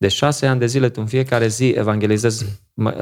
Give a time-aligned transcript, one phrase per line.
[0.00, 2.46] De șase ani de zile tu în fiecare zi evangelizezi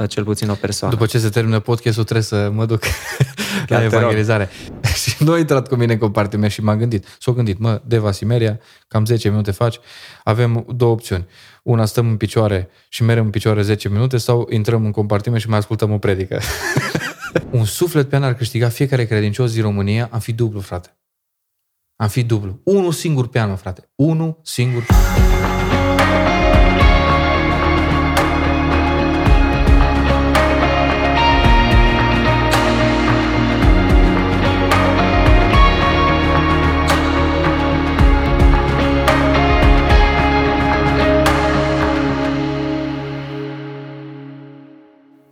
[0.08, 0.95] cel puțin o persoană.
[0.95, 2.82] După ce se termină podcastul trebuie să mă duc
[3.67, 4.48] la evangelizare.
[5.03, 7.16] și nu a intrat cu mine în compartiment și m-am gândit.
[7.19, 9.79] S-a gândit, mă, Deva Simeria, cam 10 minute faci,
[10.24, 11.26] avem două opțiuni.
[11.62, 15.49] Una, stăm în picioare și merem în picioare 10 minute sau intrăm în compartiment și
[15.49, 16.41] mai ascultăm o predică.
[17.51, 20.96] Un suflet pe an ar câștiga fiecare credincios din România, am fi dublu, frate.
[21.96, 22.61] Am fi dublu.
[22.65, 23.91] Unul singur pe an, frate.
[23.95, 24.87] Unul singur.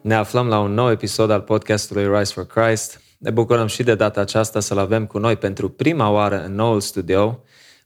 [0.06, 3.00] Ne aflăm la un nou episod al podcastului Rise for Christ.
[3.18, 6.80] Ne bucurăm și de data aceasta să-l avem cu noi pentru prima oară în noul
[6.80, 7.42] studio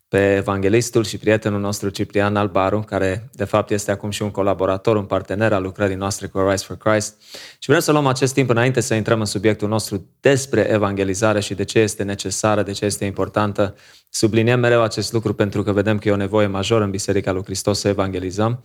[0.09, 4.97] pe evanghelistul și prietenul nostru Ciprian Albaru, care de fapt este acum și un colaborator,
[4.97, 7.15] un partener al lucrării noastre cu Rise for Christ.
[7.59, 11.55] Și vrem să luăm acest timp înainte să intrăm în subiectul nostru despre evangelizare și
[11.55, 13.75] de ce este necesară, de ce este importantă.
[14.09, 17.45] Subliniem mereu acest lucru pentru că vedem că e o nevoie majoră în Biserica lui
[17.45, 18.65] Hristos să evangelizăm.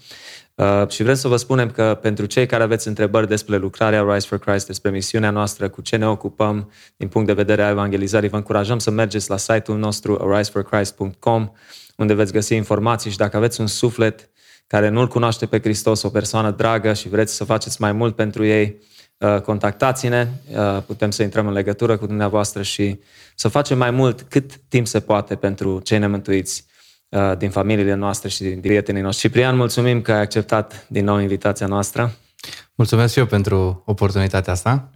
[0.56, 4.28] Uh, și vrem să vă spunem că pentru cei care aveți întrebări despre lucrarea Rise
[4.28, 8.30] for Christ, despre misiunea noastră, cu ce ne ocupăm din punct de vedere a evangelizării,
[8.30, 11.52] vă încurajăm să mergeți la site-ul nostru riseforchrist.com
[11.98, 14.30] unde veți găsi informații și dacă aveți un suflet
[14.67, 18.45] care nu-L cunoaște pe Hristos, o persoană dragă și vreți să faceți mai mult pentru
[18.45, 18.81] ei,
[19.17, 23.00] uh, contactați-ne, uh, putem să intrăm în legătură cu dumneavoastră și
[23.36, 26.66] să facem mai mult cât timp se poate pentru cei nemântuiți.
[26.67, 26.75] Uh,
[27.38, 29.28] din familiile noastre și din prietenii noștri.
[29.28, 32.11] Ciprian, mulțumim că ai acceptat din nou invitația noastră.
[32.75, 34.89] Mulțumesc și eu pentru oportunitatea asta.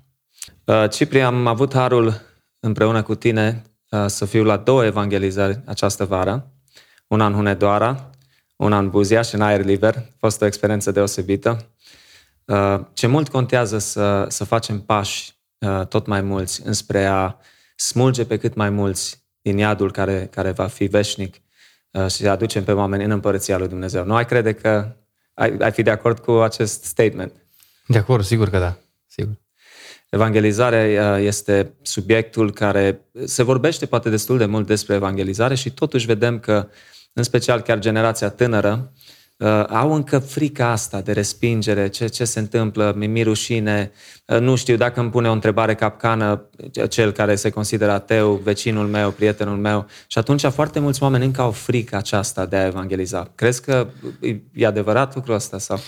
[0.66, 2.22] Uh, Ciprian, am avut harul
[2.60, 6.52] împreună cu tine uh, să fiu la două evangelizări această vară.
[7.08, 8.10] Una în Hunedoara,
[8.56, 9.96] una în Buzia și în aer liber.
[9.96, 11.70] A fost o experiență deosebită.
[12.94, 15.34] Ce mult contează să, să facem pași
[15.90, 17.36] tot mai mulți înspre a
[17.76, 21.49] smulge pe cât mai mulți din iadul care, care va fi veșnic Uh,
[22.10, 24.06] și aducem pe oameni în împărăția lui Dumnezeu.
[24.06, 24.96] Nu ai crede că
[25.34, 27.34] ai, ai fi de acord cu acest statement?
[27.88, 28.78] De acord, sigur că da.
[29.08, 29.34] Sigur.
[30.10, 36.06] Evangelizarea uh, este subiectul care se vorbește poate destul de mult despre evangelizare și totuși
[36.06, 36.68] vedem că,
[37.14, 38.94] în special chiar generația tânără,
[39.40, 43.92] uh, au încă frica asta de respingere, ce, ce se întâmplă, mi rușine,
[44.26, 46.50] uh, nu știu dacă îmi pune o întrebare capcană
[46.90, 49.88] cel care se consideră ateu, vecinul meu, prietenul meu.
[50.08, 53.32] Și atunci foarte mulți oameni încă au frică aceasta de a evangeliza.
[53.36, 53.88] Crezi că
[54.54, 55.58] e adevărat lucrul ăsta?
[55.58, 55.80] Sau?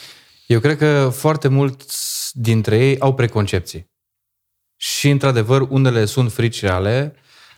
[0.46, 3.90] Eu cred că foarte mulți dintre ei au preconcepții.
[4.76, 7.16] Și, într-adevăr, unele sunt frici reale,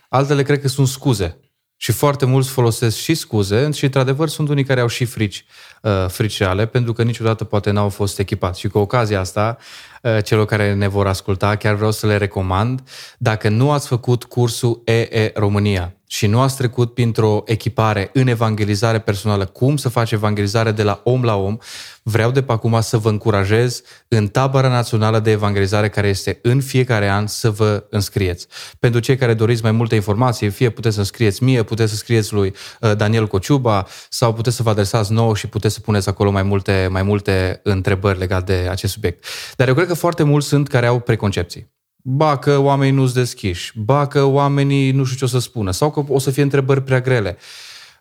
[0.08, 1.38] altele cred că sunt scuze
[1.76, 5.44] și foarte mulți folosesc și scuze și, într-adevăr, sunt unii care au și frici,
[5.82, 8.60] uh, frici reale, pentru că niciodată poate n-au fost echipați.
[8.60, 9.93] Și cu ocazia asta, uh,
[10.24, 12.82] celor care ne vor asculta, chiar vreau să le recomand,
[13.18, 18.98] dacă nu ați făcut cursul EE România, și nu ați trecut printr-o echipare în evangelizare
[18.98, 21.56] personală, cum să faci evangelizare de la om la om,
[22.02, 26.60] vreau de pe acum să vă încurajez în tabăra națională de evangelizare care este în
[26.60, 28.46] fiecare an să vă înscrieți.
[28.78, 32.32] Pentru cei care doriți mai multe informații, fie puteți să scrieți mie, puteți să scrieți
[32.32, 36.30] lui uh, Daniel Cociuba sau puteți să vă adresați nou și puteți să puneți acolo
[36.30, 39.24] mai multe, mai multe întrebări legate de acest subiect.
[39.56, 41.72] Dar eu cred că foarte mulți sunt care au preconcepții.
[41.96, 45.90] Ba că oamenii nu-s deschiși, ba că oamenii nu știu ce o să spună, sau
[45.90, 47.36] că o să fie întrebări prea grele.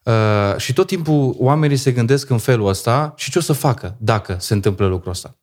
[0.04, 3.96] Uh, și tot timpul oamenii se gândesc în felul ăsta și ce o să facă
[4.00, 5.38] dacă se întâmplă lucrul ăsta.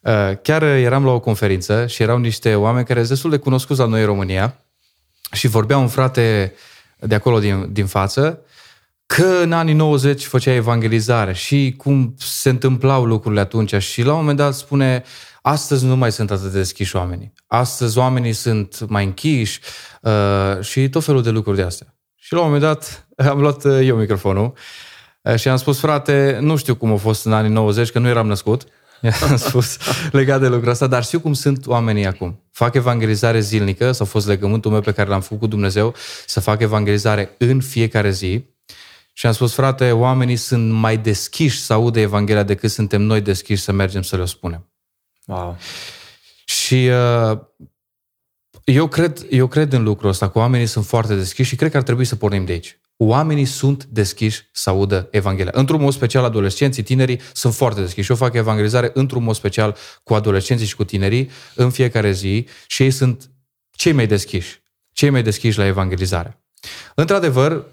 [0.00, 3.80] Uh, chiar eram la o conferință și erau niște oameni care sunt destul de cunoscuți
[3.80, 4.64] la noi în România
[5.32, 6.54] și vorbea un frate
[6.98, 8.40] de acolo din, din față
[9.06, 14.18] că în anii 90 făcea evangelizare și cum se întâmplau lucrurile atunci și la un
[14.18, 15.04] moment dat spune
[15.48, 17.32] Astăzi nu mai sunt atât de deschiși oamenii.
[17.46, 19.60] Astăzi oamenii sunt mai închiși
[20.02, 21.94] uh, și tot felul de lucruri de astea.
[22.14, 24.52] Și la un moment dat am luat uh, eu microfonul
[25.22, 28.08] uh, și am spus, frate, nu știu cum a fost în anii 90, că nu
[28.08, 28.64] eram născut,
[29.30, 29.78] am spus
[30.12, 32.42] legat de lucrul ăsta, dar știu cum sunt oamenii acum.
[32.52, 35.94] Fac evangelizare zilnică, sau a fost legământul meu pe care l-am făcut cu Dumnezeu,
[36.26, 38.44] să fac evangelizare în fiecare zi.
[39.12, 43.62] Și am spus, frate, oamenii sunt mai deschiși să audă Evanghelia decât suntem noi deschiși
[43.62, 44.70] să mergem să le spunem.
[45.26, 45.56] Wow.
[46.44, 46.88] Și
[47.30, 47.38] uh,
[48.64, 51.76] eu, cred, eu cred în lucrul ăsta, că oamenii sunt foarte deschiși și cred că
[51.76, 52.78] ar trebui să pornim de aici.
[52.96, 55.52] Oamenii sunt deschiși să audă Evanghelia.
[55.54, 58.10] Într-un mod special, adolescenții, tinerii sunt foarte deschiși.
[58.10, 62.82] Eu fac evangelizare într-un mod special cu adolescenții și cu tinerii în fiecare zi și
[62.82, 63.30] ei sunt
[63.70, 64.62] cei mai deschiși.
[64.92, 66.44] Cei mai deschiși la evangelizare.
[66.94, 67.64] Într-adevăr,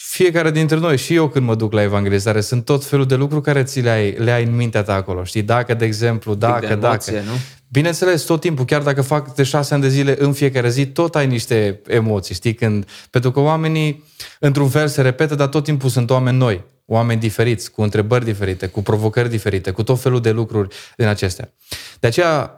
[0.00, 3.42] fiecare dintre noi, și eu când mă duc la evangelizare, sunt tot felul de lucruri
[3.42, 5.24] care ți le ai, le ai în mintea ta acolo.
[5.24, 7.24] Știi, dacă, de exemplu, dacă, de emoție, dacă.
[7.24, 7.32] Nu?
[7.68, 11.16] Bineînțeles, tot timpul, chiar dacă fac de șase ani de zile în fiecare zi, tot
[11.16, 12.54] ai niște emoții, știi?
[12.54, 14.04] Când, pentru că oamenii,
[14.40, 18.66] într-un fel, se repetă, dar tot timpul sunt oameni noi, oameni diferiți, cu întrebări diferite,
[18.66, 21.52] cu provocări diferite, cu tot felul de lucruri din acestea.
[22.00, 22.57] De aceea,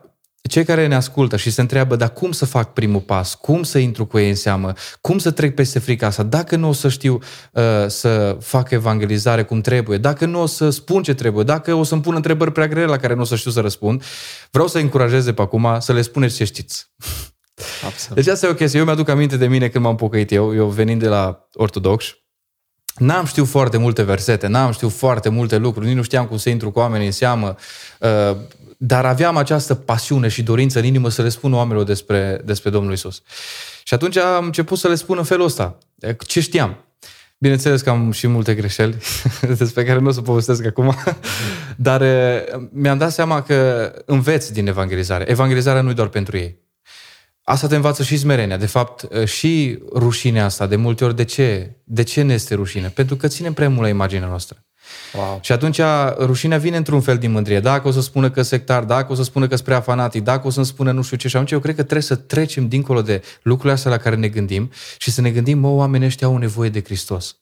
[0.50, 3.35] cei care ne ascultă și se întreabă, dar cum să fac primul pas?
[3.35, 4.73] Cum să intru cu ei în seamă?
[5.00, 6.23] Cum să trec peste frica asta?
[6.23, 7.19] Dacă nu o să știu
[7.52, 11.82] uh, să fac evangelizare cum trebuie, dacă nu o să spun ce trebuie, dacă o
[11.82, 14.02] să-mi pun întrebări prea grele la care nu o să știu să răspund,
[14.50, 16.91] vreau să încurajez de pe acum să le spuneți ce știți.
[17.87, 18.17] Absolut.
[18.17, 18.79] Deci asta e o chestie.
[18.79, 22.14] Eu mi-aduc aminte de mine când m-am pocăit eu, eu venind de la ortodox,
[23.00, 26.50] N-am știut foarte multe versete, n-am știut foarte multe lucruri, nici nu știam cum să
[26.50, 27.56] intru cu oamenii în seamă.
[28.81, 32.71] Uh, dar aveam această pasiune și dorință în inimă să le spun oamenilor despre, despre
[32.71, 33.23] Domnul Isus.
[33.85, 35.79] Și atunci am început să le spun în felul ăsta.
[36.27, 36.85] Ce știam?
[37.38, 38.97] Bineînțeles că am și multe greșeli
[39.59, 40.94] despre care nu o să povestesc acum,
[41.77, 42.03] dar
[42.73, 45.29] mi-am dat seama că înveți din evangelizare.
[45.29, 46.59] Evangelizarea nu e doar pentru ei.
[47.43, 48.56] Asta te învață și smerenia.
[48.56, 51.77] De fapt, și rușinea asta, de multe ori, de ce?
[51.85, 52.88] De ce ne este rușine?
[52.88, 54.65] Pentru că ținem prea mult la imaginea noastră.
[55.15, 55.39] Wow.
[55.43, 55.81] Și atunci
[56.19, 57.61] rușinea vine într-un fel din mândrie.
[57.61, 60.47] Dacă o să spună că sectar, dacă o să spună că sunt prea fanatic, dacă
[60.47, 61.29] o să-mi spună nu știu ce.
[61.29, 64.29] Și atunci eu cred că trebuie să trecem dincolo de lucrurile astea la care ne
[64.29, 67.37] gândim și să ne gândim, mă, oamenii ăștia au nevoie de Hristos.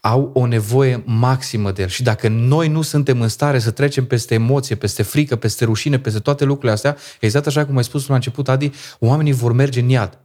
[0.00, 1.88] Au o nevoie maximă de El.
[1.88, 5.98] Și dacă noi nu suntem în stare să trecem peste emoție, peste frică, peste rușine,
[5.98, 9.80] peste toate lucrurile astea, exact așa cum ai spus la început, Adi, oamenii vor merge
[9.80, 10.18] în iad.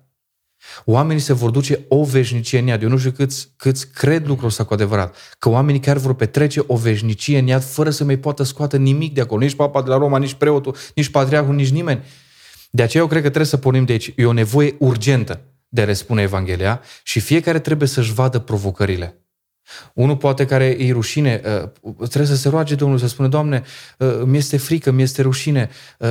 [0.85, 2.83] Oamenii se vor duce o veșnicie în iad.
[2.83, 5.15] Eu nu știu câți, câți cred lucrul ăsta cu adevărat.
[5.39, 9.13] Că oamenii chiar vor petrece o veșnicie în iad fără să mai poată scoate nimic
[9.13, 9.41] de acolo.
[9.41, 12.03] Nici papa de la Roma, nici preotul, nici patriarhul, nici nimeni.
[12.71, 14.13] De aceea eu cred că trebuie să pornim de aici.
[14.15, 19.21] E o nevoie urgentă de a răspune Evanghelia și fiecare trebuie să-și vadă provocările.
[19.93, 21.41] Unul poate care e rușine,
[21.81, 23.63] uh, trebuie să se roage Domnul să spună, Doamne,
[23.97, 25.69] uh, mi este frică, mi este rușine
[25.99, 26.09] uh,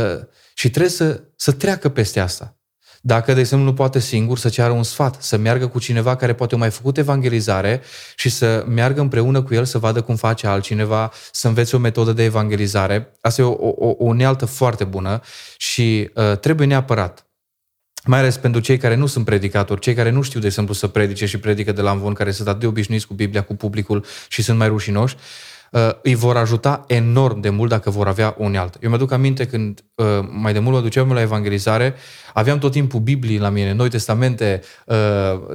[0.54, 2.56] și trebuie să, să treacă peste asta.
[3.06, 6.34] Dacă, de exemplu, nu poate singur să ceară un sfat, să meargă cu cineva care
[6.34, 7.82] poate o mai făcut evangelizare
[8.16, 12.12] și să meargă împreună cu el să vadă cum face altcineva, să învețe o metodă
[12.12, 13.12] de evangelizare.
[13.20, 15.20] Asta e o, o, o unealtă foarte bună
[15.56, 17.26] și uh, trebuie neapărat
[18.04, 20.86] mai ales pentru cei care nu sunt predicatori, cei care nu știu, de exemplu, să
[20.86, 24.04] predice și predică de la învon, care sunt atât de obișnuiți cu Biblia, cu publicul
[24.28, 25.55] și sunt mai rușinoși, uh,
[26.02, 28.78] îi vor ajuta enorm de mult dacă vor avea unealtă.
[28.82, 31.94] Eu mi-aduc aminte când uh, mai de mult mă duceam la evangelizare,
[32.32, 34.96] aveam tot timpul Biblii la mine, Noi Testamente, uh,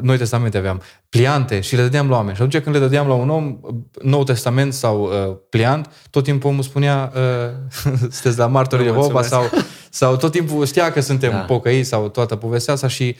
[0.01, 2.35] Noi Testamente aveam, pliante și le dădeam la oameni.
[2.35, 3.59] Și atunci când le dădeam la un om,
[4.01, 9.49] Nou Testament sau uh, pliant, tot timpul omul spunea, uh, sunteți la martorii Jehova sau,
[9.89, 11.37] sau tot timpul știa că suntem da.
[11.37, 13.15] pocăiți sau toată povestea asta și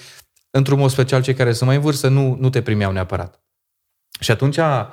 [0.50, 3.40] într-un mod special cei care sunt mai în vârstă nu, nu te primeau neapărat.
[4.20, 4.88] Și atunci Uh,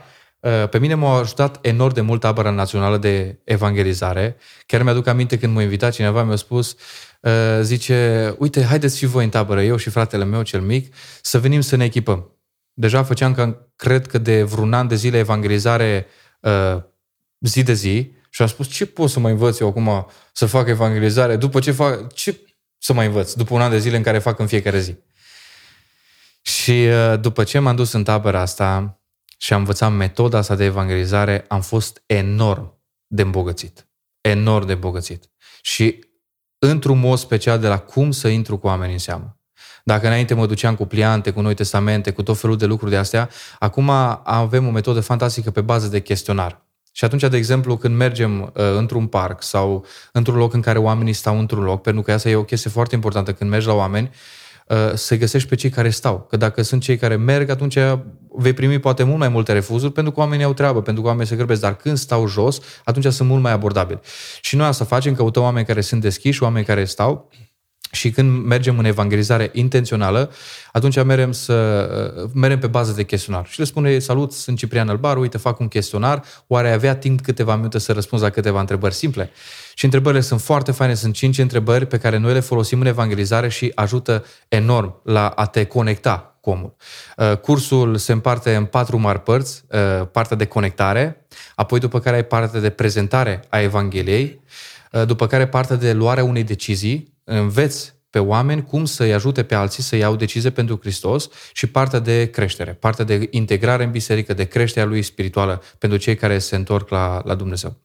[0.70, 4.36] pe mine m-a ajutat enorm de mult tabăra națională de evangelizare.
[4.66, 6.76] Chiar mi-aduc aminte când m-a invitat cineva, mi-a spus,
[7.20, 11.38] uh, zice, uite, haideți și voi în tabără, eu și fratele meu cel mic, să
[11.38, 12.32] venim să ne echipăm.
[12.72, 16.06] Deja făceam, că, cred că de vreun an de zile evangelizare
[16.40, 16.82] uh,
[17.40, 20.68] zi de zi și am spus, ce pot să mai învăț eu acum să fac
[20.68, 21.36] evangelizare?
[21.36, 22.40] După ce fac, ce
[22.78, 23.32] să mai învăț?
[23.32, 24.96] După un an de zile în care fac în fiecare zi.
[26.42, 26.88] Și
[27.20, 28.97] după ce m-am dus în tabăra asta,
[29.40, 33.88] și am învățat metoda asta de evangelizare, am fost enorm de îmbogățit.
[34.20, 35.30] Enorm de îmbogățit.
[35.62, 36.04] Și
[36.58, 39.38] într-un mod special de la cum să intru cu oameni în seamă.
[39.84, 42.96] Dacă înainte mă duceam cu pliante, cu noi testamente, cu tot felul de lucruri de
[42.96, 43.90] astea, acum
[44.24, 46.66] avem o metodă fantastică pe bază de chestionar.
[46.92, 51.12] Și atunci, de exemplu, când mergem uh, într-un parc sau într-un loc în care oamenii
[51.12, 54.06] stau într-un loc, pentru că asta e o chestie foarte importantă când mergi la oameni,
[54.06, 54.37] Uh,
[54.94, 56.26] să găsești pe cei care stau.
[56.30, 57.78] Că dacă sunt cei care merg, atunci
[58.28, 61.28] vei primi poate mult mai multe refuzuri pentru că oamenii au treabă, pentru că oamenii
[61.28, 61.60] se grăbesc.
[61.60, 64.00] Dar când stau jos, atunci sunt mult mai abordabili.
[64.40, 67.30] Și noi asta facem, căutăm oameni care sunt deschiși, oameni care stau
[67.90, 70.32] și când mergem în evangelizare intențională,
[70.72, 71.88] atunci merem, să,
[72.22, 73.46] uh, merem pe bază de chestionar.
[73.46, 77.20] Și le spune, salut, sunt Ciprian Albar, uite, fac un chestionar, oare ai avea timp
[77.20, 79.30] câteva minute să răspunzi la câteva întrebări simple?
[79.78, 83.48] Și întrebările sunt foarte faine, sunt cinci întrebări pe care noi le folosim în evangelizare
[83.48, 86.76] și ajută enorm la a te conecta cu omul.
[87.16, 92.16] Uh, cursul se împarte în patru mari părți, uh, partea de conectare, apoi după care
[92.16, 94.40] ai partea de prezentare a Evangheliei,
[95.06, 99.82] după care partea de luarea unei decizii, înveți pe oameni cum să-i ajute pe alții
[99.82, 104.44] să iau decizie pentru Hristos și partea de creștere, partea de integrare în biserică, de
[104.44, 107.76] creșterea lui spirituală pentru cei care se întorc la, la Dumnezeu.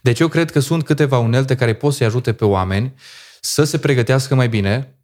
[0.00, 2.94] Deci eu cred că sunt câteva unelte care pot să-i ajute pe oameni
[3.40, 4.98] să se pregătească mai bine,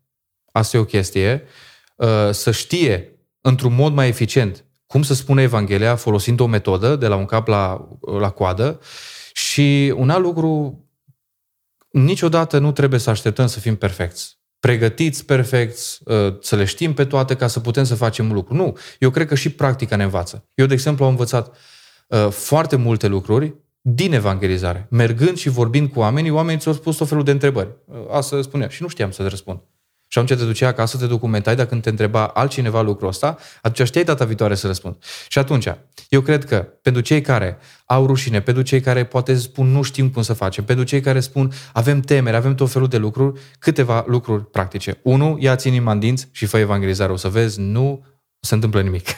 [0.53, 1.43] asta e o chestie,
[1.97, 7.07] uh, să știe într-un mod mai eficient cum să spune Evanghelia folosind o metodă de
[7.07, 7.89] la un cap la,
[8.19, 8.81] la coadă
[9.33, 10.79] și un alt lucru,
[11.91, 17.05] niciodată nu trebuie să așteptăm să fim perfecți pregătiți perfecți, uh, să le știm pe
[17.05, 18.55] toate ca să putem să facem un lucru.
[18.55, 18.77] Nu.
[18.99, 20.49] Eu cred că și practica ne învață.
[20.55, 21.57] Eu, de exemplu, am învățat
[22.09, 24.87] uh, foarte multe lucruri din evangelizare.
[24.91, 27.69] Mergând și vorbind cu oamenii, oamenii ți-au spus tot felul de întrebări.
[27.85, 29.61] Uh, asta spunea și nu știam să-ți răspund.
[30.15, 34.05] Și atunci te ducea acasă, te documentai, dacă te întreba altcineva lucrul ăsta, atunci știai
[34.05, 34.97] data viitoare să răspund.
[35.29, 35.67] Și atunci,
[36.09, 40.11] eu cred că pentru cei care au rușine, pentru cei care poate spun nu știm
[40.11, 44.05] cum să facem, pentru cei care spun avem temeri, avem tot felul de lucruri, câteva
[44.07, 44.99] lucruri practice.
[45.03, 47.13] Unu, ia-ți inima în dinți și fă evangelizare.
[47.13, 48.05] O să vezi, nu
[48.41, 49.07] se întâmplă nimic.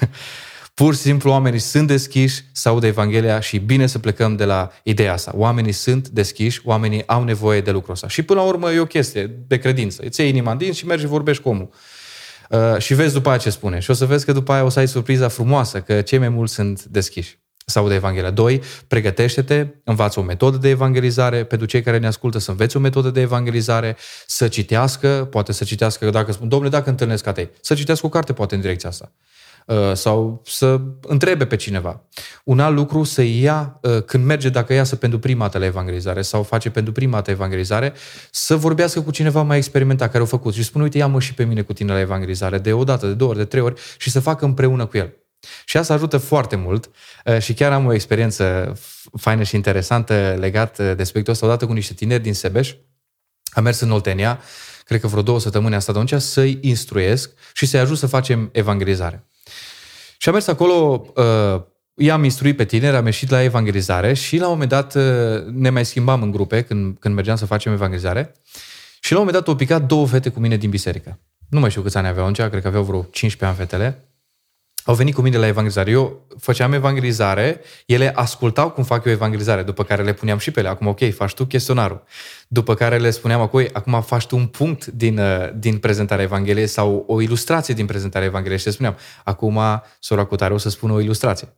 [0.82, 4.72] Pur și simplu oamenii sunt deschiși să audă Evanghelia și bine să plecăm de la
[4.82, 5.32] ideea asta.
[5.34, 8.08] Oamenii sunt deschiși, oamenii au nevoie de lucrul ăsta.
[8.08, 10.02] Și până la urmă e o chestie de credință.
[10.04, 11.68] Îți iei inima din și mergi și vorbești cu omul.
[12.50, 13.78] Uh, și vezi după aia ce spune.
[13.78, 16.28] Și o să vezi că după aia o să ai surpriza frumoasă, că cei mai
[16.28, 18.30] mulți sunt deschiși să audă Evanghelia.
[18.30, 22.80] Doi, pregătește-te, învață o metodă de evangelizare, pentru cei care ne ascultă să înveți o
[22.80, 27.74] metodă de evangelizare, să citească, poate să citească, dacă spun, domnule, dacă întâlnesc atei, să
[27.74, 29.12] citească o carte poate în direcția asta.
[29.66, 32.02] Uh, sau să întrebe pe cineva.
[32.44, 36.22] Un alt lucru să ia, uh, când merge, dacă iasă pentru prima dată la evangelizare
[36.22, 37.92] sau face pentru prima dată evangelizare,
[38.30, 41.44] să vorbească cu cineva mai experimentat care au făcut și spune, uite, ia-mă și pe
[41.44, 44.10] mine cu tine la evangelizare, de o dată, de două ori, de trei ori și
[44.10, 45.14] să facă împreună cu el.
[45.64, 46.90] Și asta ajută foarte mult
[47.24, 48.72] uh, și chiar am o experiență
[49.16, 52.74] faină și interesantă legat de aspectul ăsta, odată cu niște tineri din Sebeș,
[53.50, 54.40] am mers în Oltenia,
[54.84, 59.26] cred că vreo două săptămâni asta atunci, să-i instruiesc și să-i ajut să facem evangelizare.
[60.26, 61.62] Și am mers acolo, uh,
[61.94, 65.02] i-am instruit pe tineri, am ieșit la evangelizare și la un moment dat uh,
[65.52, 68.32] ne mai schimbam în grupe când, când mergeam să facem evangelizare
[69.00, 71.20] și la un moment dat au picat două fete cu mine din biserică.
[71.48, 74.08] Nu mai știu câți ani aveau atunci, cred că aveau vreo 15 ani fetele
[74.86, 75.90] au venit cu mine la evangelizare.
[75.90, 80.60] Eu făceam evangelizare, ele ascultau cum fac eu evangelizare, după care le puneam și pe
[80.60, 80.68] ele.
[80.68, 82.02] Acum, ok, faci tu chestionarul.
[82.48, 86.66] După care le spuneam, ok, acum faci tu un punct din, uh, din prezentarea Evangheliei
[86.66, 88.58] sau o ilustrație din prezentarea Evangheliei.
[88.58, 89.60] Și le spuneam, acum
[90.00, 91.48] sora Cutare o să spună o ilustrație.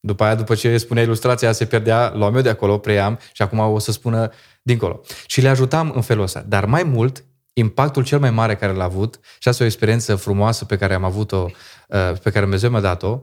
[0.00, 3.58] După aia, după ce spunea ilustrația, se pierdea, luam eu de acolo, preiam și acum
[3.58, 4.30] o să spună
[4.62, 5.00] dincolo.
[5.26, 6.44] Și le ajutam în felul ăsta.
[6.48, 7.24] Dar mai mult,
[7.54, 10.94] impactul cel mai mare care l-a avut, și asta e o experiență frumoasă pe care
[10.94, 11.46] am avut-o,
[11.88, 13.20] uh, pe care Dumnezeu mi-a dat-o,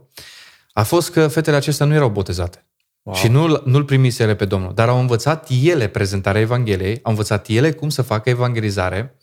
[0.73, 2.65] a fost că fetele acestea nu erau botezate.
[3.01, 3.15] Wow.
[3.15, 7.47] Și nu, nu-L primise ele pe Domnul, dar au învățat ele prezentarea Evangheliei, au învățat
[7.47, 9.15] ele cum să facă evangelizare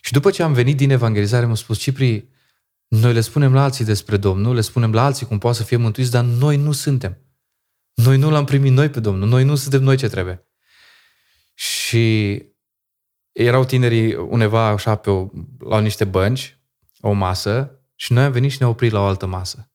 [0.00, 2.28] și după ce am venit din evangelizare, mi-au spus, Cipri,
[2.88, 5.76] noi le spunem la alții despre Domnul, le spunem la alții cum poate să fie
[5.76, 7.18] mântuiți, dar noi nu suntem.
[7.94, 10.46] Noi nu l-am primit noi pe Domnul, noi nu suntem noi ce trebuie.
[11.54, 12.42] Și
[13.44, 15.28] erau tinerii undeva așa pe o,
[15.58, 16.58] la niște bănci,
[17.00, 19.72] o masă, și noi am venit și ne-am oprit la o altă masă.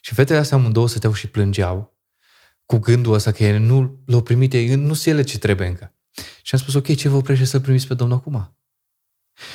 [0.00, 1.98] Și fetele astea amândouă stăteau și plângeau
[2.66, 5.94] cu gândul ăsta că ele nu l-au primit, ei nu sunt ele ce trebuie încă.
[6.42, 8.57] Și am spus, ok, ce vă oprește să primiți pe Domnul acum?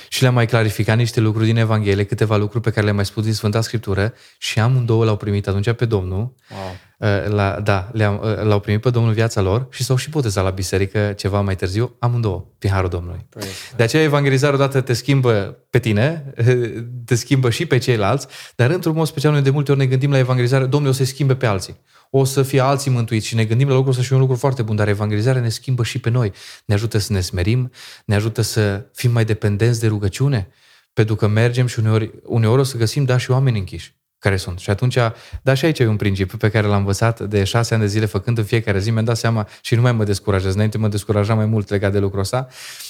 [0.07, 3.23] Și le-am mai clarificat niște lucruri din Evanghelie, câteva lucruri pe care le-am mai spus
[3.23, 6.17] din Sfânta Scriptură și amândouă l-au primit atunci pe Domnul.
[6.49, 6.75] Wow.
[6.97, 10.43] Uh, la, da, le-am, uh, l-au primit pe Domnul viața lor și s-au și botezat
[10.43, 13.25] la biserică ceva mai târziu, amândouă, prin Harul Domnului.
[13.29, 16.33] Praise de aceea evangelizarea odată te schimbă pe tine,
[17.05, 20.11] te schimbă și pe ceilalți, dar într-un mod special noi de multe ori ne gândim
[20.11, 21.77] la evangelizare, Domnul o să schimbe pe alții
[22.15, 24.61] o să fie alții mântuiți și ne gândim la lucrul ăsta și un lucru foarte
[24.61, 26.31] bun, dar evangelizarea ne schimbă și pe noi.
[26.65, 27.71] Ne ajută să ne smerim,
[28.05, 30.49] ne ajută să fim mai dependenți de rugăciune,
[30.93, 34.59] pentru că mergem și uneori, uneori o să găsim, da, și oameni închiși care sunt.
[34.59, 34.97] Și atunci,
[35.41, 38.05] da, și aici e un principiu pe care l-am învățat de șase ani de zile,
[38.05, 40.53] făcând în fiecare zi, mi-am dat seama și nu mai mă descurajez.
[40.53, 42.47] Înainte mă descuraja mai mult legat de lucrul ăsta,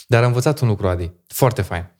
[0.08, 1.92] dar am învățat un lucru, Adi, foarte fain.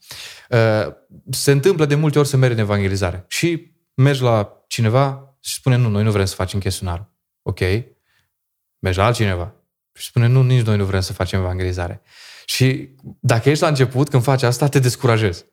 [0.50, 0.92] Uh,
[1.30, 5.76] se întâmplă de multe ori să mergi în evangelizare și mergi la cineva și spune,
[5.76, 7.12] nu, noi nu vrem să facem chestionarul.
[7.46, 7.60] Ok,
[8.78, 9.54] mergi la altcineva.
[9.92, 12.02] Și spune, nu, nici noi nu vrem să facem evangelizare.
[12.44, 12.88] Și
[13.20, 15.44] dacă ești la început, când faci asta, te descurajezi.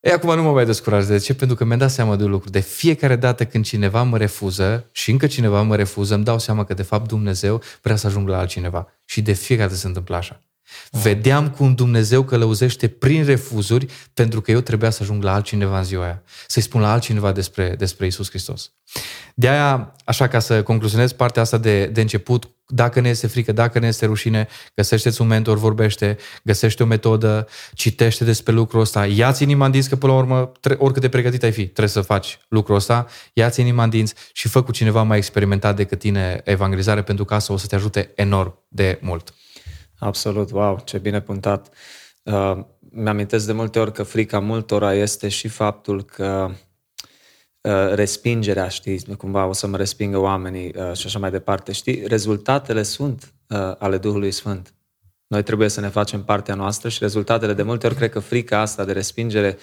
[0.00, 1.08] E, acum nu mă mai descurajez.
[1.08, 1.34] De ce?
[1.34, 2.50] Pentru că mi-am dat seama de un lucru.
[2.50, 6.64] De fiecare dată când cineva mă refuză și încă cineva mă refuză, îmi dau seama
[6.64, 8.92] că de fapt Dumnezeu vrea să ajung la altcineva.
[9.04, 10.42] Și de fiecare dată se întâmplă așa.
[10.90, 15.84] Vedeam cum Dumnezeu călăuzește prin refuzuri pentru că eu trebuia să ajung la altcineva în
[15.84, 16.22] ziua aia.
[16.46, 18.72] Să-i spun la altcineva despre, despre Isus Hristos.
[19.34, 23.52] De aia, așa ca să concluzionez partea asta de, de început, dacă ne este frică,
[23.52, 29.06] dacă ne este rușine, găsește-ți un mentor, vorbește, găsește o metodă, citește despre lucrul ăsta,
[29.06, 31.88] ia-ți inima în dinți, că până la urmă, tre- oricât de pregătit ai fi, trebuie
[31.88, 35.98] să faci lucrul ăsta, ia-ți inima în dinți și fă cu cineva mai experimentat decât
[35.98, 39.34] tine evangelizare, pentru că asta o să te ajute enorm de mult.
[40.00, 41.74] Absolut, wow, ce bine puntat.
[42.22, 42.58] Uh,
[42.90, 46.50] mi-amintesc de multe ori că frica multora este și faptul că
[47.60, 51.72] uh, respingerea, știți, cumva o să mă respingă oamenii uh, și așa mai departe.
[51.72, 54.74] Știi, rezultatele sunt uh, ale Duhului Sfânt.
[55.26, 58.60] Noi trebuie să ne facem partea noastră și rezultatele de multe ori cred că frica
[58.60, 59.58] asta de respingere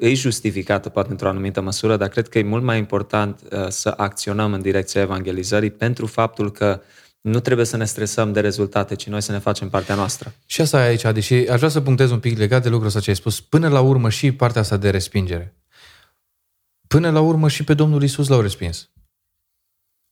[0.00, 4.52] e justificată poate într-o anumită măsură, dar cred că e mult mai important să acționăm
[4.52, 6.80] în direcția evangelizării pentru faptul că
[7.20, 10.34] nu trebuie să ne stresăm de rezultate, ci noi să ne facem partea noastră.
[10.46, 12.86] Și asta e aici, Adi, și aș vrea să punctez un pic legat de lucrul
[12.86, 13.40] ăsta ce ai spus.
[13.40, 15.54] Până la urmă și partea asta de respingere.
[16.86, 18.90] Până la urmă și pe Domnul Isus l-au respins.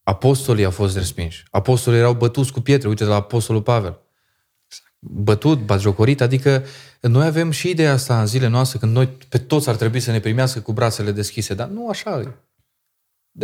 [0.03, 1.45] Apostolii au fost respinși.
[1.51, 2.89] Apostolii erau bătuți cu pietre.
[2.89, 3.99] Uite la Apostolul Pavel
[4.99, 6.65] bătut, batjocorit, adică
[7.01, 10.11] noi avem și ideea asta în zilele noastre când noi pe toți ar trebui să
[10.11, 12.29] ne primească cu brațele deschise, dar nu așa e.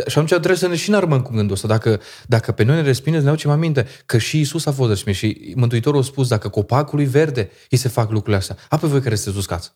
[0.07, 1.67] Și atunci trebuie să ne și înarmăm cu gândul ăsta.
[1.67, 5.17] Dacă, dacă pe noi ne respindeți, ne aducem aminte că și Isus a fost respins
[5.17, 9.15] și Mântuitorul a spus, dacă copacului verde îi se fac lucrurile astea, apoi voi care
[9.15, 9.71] sunteți uscați.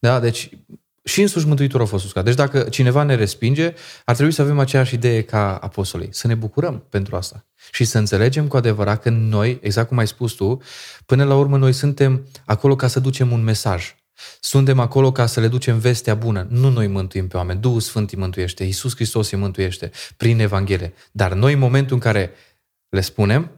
[0.00, 0.20] Da?
[0.20, 0.50] Deci
[1.08, 2.24] și însuși Mântuitorul a fost uscat.
[2.24, 6.08] Deci dacă cineva ne respinge, ar trebui să avem aceeași idee ca apostolii.
[6.10, 7.46] Să ne bucurăm pentru asta.
[7.72, 10.62] Și să înțelegem cu adevărat că noi, exact cum ai spus tu,
[11.06, 13.94] până la urmă noi suntem acolo ca să ducem un mesaj.
[14.40, 16.46] Suntem acolo ca să le ducem vestea bună.
[16.50, 17.60] Nu noi mântuim pe oameni.
[17.60, 18.64] Duhul Sfânt îi mântuiește.
[18.64, 20.94] Iisus Hristos îi mântuiește prin Evanghelie.
[21.12, 22.32] Dar noi, în momentul în care
[22.88, 23.50] le spunem,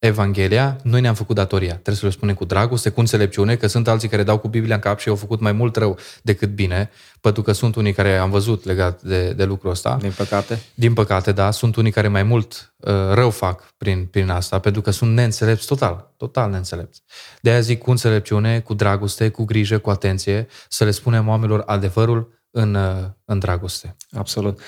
[0.00, 1.72] Evanghelia, noi ne-am făcut datoria.
[1.72, 4.74] Trebuie să le spunem cu dragoste, cu înțelepciune, că sunt alții care dau cu Biblia
[4.74, 6.90] în cap și au făcut mai mult rău decât bine,
[7.20, 9.96] pentru că sunt unii care am văzut legat de, de lucrul ăsta.
[10.00, 10.62] Din păcate.
[10.74, 11.50] Din păcate, da.
[11.50, 15.66] Sunt unii care mai mult uh, rău fac prin, prin asta, pentru că sunt neînțelepți
[15.66, 17.02] total, total neînțelepți.
[17.40, 21.62] De aia zic cu înțelepciune, cu dragoste, cu grijă, cu atenție, să le spunem oamenilor
[21.66, 23.96] adevărul în, uh, în dragoste.
[24.10, 24.58] Absolut.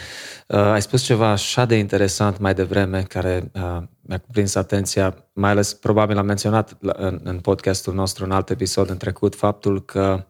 [0.46, 5.50] Uh, ai spus ceva așa de interesant mai devreme, care uh, mi-a cuprins atenția, mai
[5.50, 10.26] ales probabil am menționat în, în podcastul nostru, în alt episod în trecut, faptul că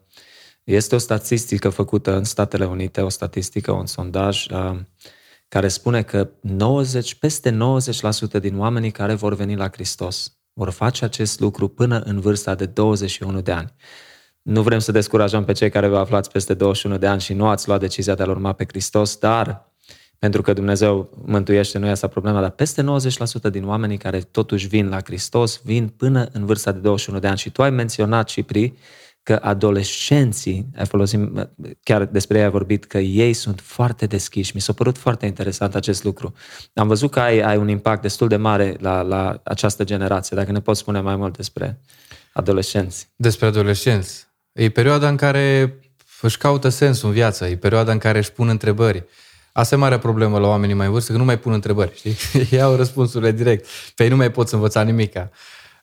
[0.63, 4.79] este o statistică făcută în Statele Unite, o statistică, un sondaj, uh,
[5.47, 11.05] care spune că 90, peste 90% din oamenii care vor veni la Hristos vor face
[11.05, 13.73] acest lucru până în vârsta de 21 de ani.
[14.41, 17.47] Nu vrem să descurajăm pe cei care vă aflați peste 21 de ani și nu
[17.47, 19.71] ați luat decizia de a-L urma pe Hristos, dar
[20.19, 22.83] pentru că Dumnezeu mântuiește, nu e asta problema, dar peste
[23.47, 27.27] 90% din oamenii care totuși vin la Hristos vin până în vârsta de 21 de
[27.27, 27.37] ani.
[27.37, 28.73] Și tu ai menționat, Cipri,
[29.23, 31.19] că adolescenții, ai folosit,
[31.83, 34.51] chiar despre ei ai vorbit, că ei sunt foarte deschiși.
[34.55, 36.33] Mi s-a părut foarte interesant acest lucru.
[36.73, 40.37] Am văzut că ai, ai un impact destul de mare la, la această generație.
[40.37, 41.79] Dacă ne poți spune mai mult despre
[42.33, 43.09] adolescenți.
[43.15, 44.30] Despre adolescenți.
[44.51, 45.75] E perioada în care
[46.21, 49.05] își caută sensul în viață, e perioada în care își pun întrebări.
[49.51, 52.17] Asta e marea problemă la oamenii mai vârstă, că nu mai pun întrebări, știi?
[52.57, 53.67] Iau răspunsurile direct.
[53.95, 55.29] Pe ei nu mai poți învăța nimica.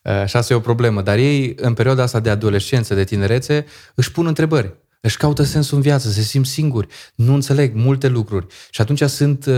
[0.03, 1.01] Uh, și asta e o problemă.
[1.01, 4.75] Dar ei, în perioada asta de adolescență, de tinerețe, își pun întrebări.
[5.01, 8.45] Își caută sensul în viață, se simt singuri, nu înțeleg multe lucruri.
[8.69, 9.55] Și atunci sunt uh,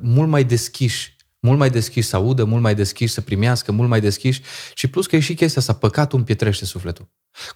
[0.00, 4.00] mult mai deschiși mult mai deschiși să audă, mult mai deschiși să primească, mult mai
[4.00, 4.42] deschiși
[4.74, 7.08] și plus că e și chestia asta, păcatul împietrește sufletul.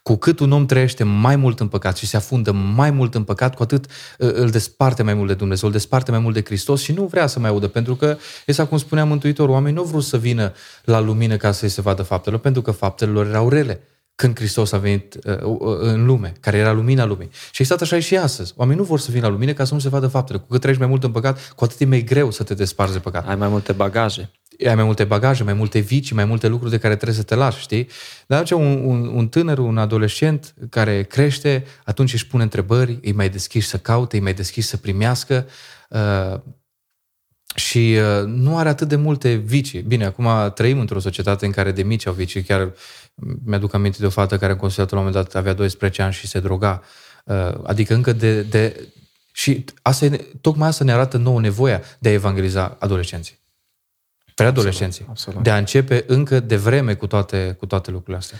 [0.03, 3.25] Cu cât un om trăiește mai mult în păcat și se afundă mai mult în
[3.25, 3.85] păcat, cu atât
[4.18, 7.07] uh, îl desparte mai mult de Dumnezeu, îl desparte mai mult de Hristos și nu
[7.07, 8.16] vrea să mai audă, pentru că,
[8.47, 10.53] exact cum spunea Mântuitorul, oamenii nu vreau să vină
[10.85, 13.81] la lumină ca să-i se vadă faptele, pentru că faptele lor erau rele
[14.14, 17.29] când Hristos a venit uh, uh, în lume, care era lumina lumii.
[17.53, 18.53] Și exact așa e și astăzi.
[18.57, 20.38] Oamenii nu vor să vină la lumină ca să nu se vadă faptele.
[20.38, 22.92] Cu cât treci mai mult în păcat, cu atât e mai greu să te desparzi
[22.92, 23.29] de păcat.
[23.29, 24.31] Ai mai multe bagaje.
[24.66, 27.35] Ai mai multe bagaje, mai multe vicii, mai multe lucruri de care trebuie să te
[27.35, 27.88] lași, știi?
[28.27, 33.12] Dar ce un, un, un tânăr, un adolescent care crește, atunci își pune întrebări, îi
[33.12, 35.46] mai deschiși să caute, îi mai deschiși să primească,
[35.88, 36.40] uh,
[37.55, 39.81] și uh, nu are atât de multe vicii.
[39.81, 42.42] Bine, acum trăim într-o societate în care de mici au vicii.
[42.42, 42.72] Chiar
[43.44, 46.12] mi-aduc aminte de o fată care în considerat la un moment dat avea 12 ani
[46.12, 46.83] și se droga.
[47.24, 48.42] Uh, adică încă de...
[48.42, 48.88] de
[49.33, 53.42] și asta e, tocmai asta ne arată nouă nevoia de a evangeliza adolescenții.
[54.35, 55.05] Preadolescenții.
[55.09, 55.42] Absolut, absolut.
[55.42, 58.38] De a începe încă de vreme cu toate, cu toate lucrurile astea.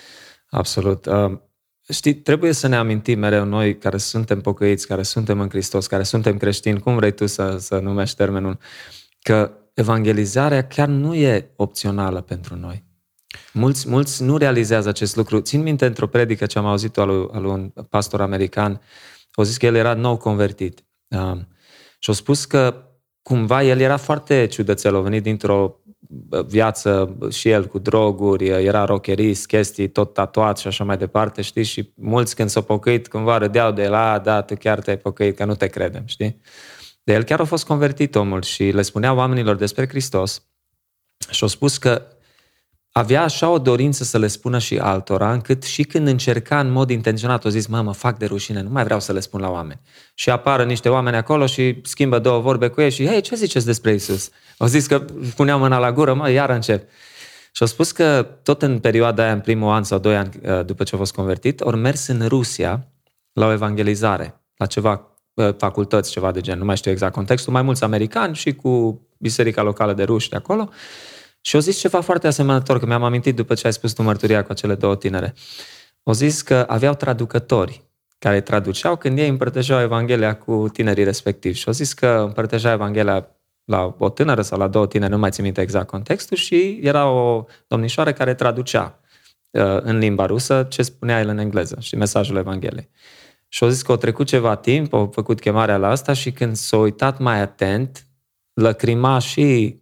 [0.51, 1.07] Absolut.
[1.07, 1.39] Uh,
[1.89, 6.03] știi, trebuie să ne amintim mereu noi care suntem pocăiți, care suntem în Hristos, care
[6.03, 8.59] suntem creștini, cum vrei tu să, să numești termenul,
[9.23, 12.85] că evangelizarea chiar nu e opțională pentru noi.
[13.53, 15.41] Mulți, mulți nu realizează acest lucru.
[15.41, 18.81] Țin minte într-o predică ce am auzit-o al, al un pastor american,
[19.33, 20.85] au zis că el era nou convertit.
[21.09, 21.39] Uh,
[21.99, 22.85] și au spus că
[23.23, 25.79] cumva el era foarte ciudățel, a venit dintr-o
[26.47, 31.63] viață și el cu droguri, era rockerist, chestii, tot tatuat și așa mai departe, știi?
[31.63, 35.37] Și mulți când s-au pocăit, cumva râdeau de el, a, da, tu chiar te-ai pocăit,
[35.37, 36.41] că nu te credem, știi?
[37.03, 40.43] De el chiar a fost convertit omul și le spunea oamenilor despre Hristos
[41.31, 42.03] și au spus că
[42.97, 46.91] avea așa o dorință să le spună și altora, încât și când încerca în mod
[46.91, 49.51] intenționat, o zis, mă, mă fac de rușine, nu mai vreau să le spun la
[49.51, 49.81] oameni.
[50.15, 53.67] Și apară niște oameni acolo și schimbă două vorbe cu ei și, hei, ce ziceți
[53.67, 54.31] despre Isus?
[54.59, 55.05] Au zis că
[55.37, 56.89] puneau mâna la gură, mă, iar încep.
[57.53, 60.65] Și au spus că tot în perioada aia, în primul an sau doi ani uh,
[60.65, 62.87] după ce a fost convertit, au mers în Rusia
[63.33, 67.53] la o evangelizare, la ceva uh, facultăți, ceva de gen, nu mai știu exact contextul,
[67.53, 70.71] mai mulți americani și cu biserica locală de ruși de acolo.
[71.47, 74.43] Și au zis ceva foarte asemănător, că mi-am amintit după ce ai spus tu mărturia
[74.43, 75.35] cu acele două tinere.
[76.03, 77.83] Au zis că aveau traducători
[78.19, 81.59] care traduceau când ei împărtășeau Evanghelia cu tinerii respectivi.
[81.59, 83.29] Și au zis că împărtășea Evanghelia
[83.65, 87.11] la o tânără sau la două tineri, nu mai țin minte exact contextul, și era
[87.11, 89.01] o domnișoară care traducea
[89.51, 92.89] uh, în limba rusă ce spunea el în engleză și mesajul Evangheliei.
[93.49, 96.57] Și au zis că au trecut ceva timp, au făcut chemarea la asta și când
[96.57, 98.07] s-au uitat mai atent,
[98.53, 99.77] lăcrima și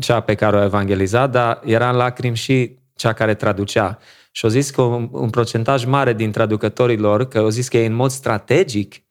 [0.00, 3.98] cea pe care o evangeliza, dar era în lacrimi și cea care traducea.
[4.32, 7.76] Și au zis că un, un procentaj mare din traducătorii lor, că au zis că
[7.76, 9.02] ei în mod strategic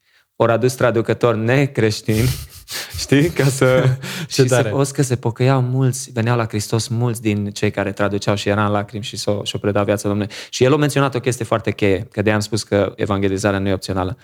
[0.41, 2.29] ori adus traducători necreștini,
[2.99, 3.83] știi, ca să...
[4.27, 4.73] și tare.
[4.83, 8.65] să, că se pocăiau mulți, veneau la Hristos mulți din cei care traduceau și erau
[8.65, 10.33] în lacrimi și s-o, și-o predau viața Domnului.
[10.49, 13.67] Și el a menționat o chestie foarte cheie, că de am spus că evangelizarea nu
[13.67, 14.17] e opțională.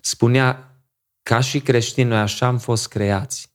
[0.00, 0.76] Spunea,
[1.22, 3.47] ca și creștini, noi așa am fost creați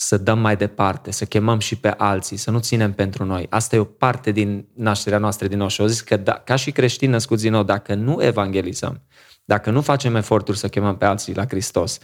[0.00, 3.46] să dăm mai departe, să chemăm și pe alții, să nu ținem pentru noi.
[3.50, 5.68] Asta e o parte din nașterea noastră din nou.
[5.68, 9.02] Și au zis că da, ca și creștini născuți din nou, dacă nu evangelizăm,
[9.44, 11.98] dacă nu facem eforturi să chemăm pe alții la Hristos,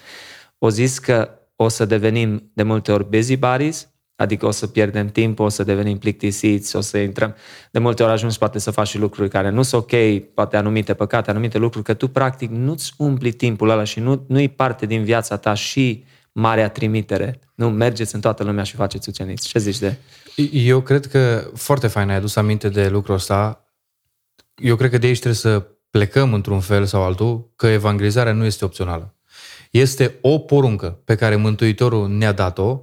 [0.59, 5.39] o zis că o să devenim de multe ori busybodies, adică o să pierdem timp,
[5.39, 7.35] o să devenim plictisiți, o să intrăm.
[7.71, 10.95] De multe ori ajungi poate să faci și lucruri care nu sunt ok, poate anumite
[10.95, 15.05] păcate, anumite lucruri, că tu practic nu-ți umpli timpul ăla și nu, nu-i parte din
[15.05, 16.05] viața ta și
[16.35, 17.41] marea trimitere.
[17.55, 19.49] Nu, mergeți în toată lumea și faceți uceniți.
[19.49, 19.97] Ce zici de...
[20.53, 23.69] Eu cred că foarte fain ai adus aminte de lucrul ăsta.
[24.55, 28.45] Eu cred că de aici trebuie să plecăm într-un fel sau altul că evangelizarea nu
[28.45, 29.15] este opțională.
[29.71, 32.81] Este o poruncă pe care Mântuitorul ne-a dat-o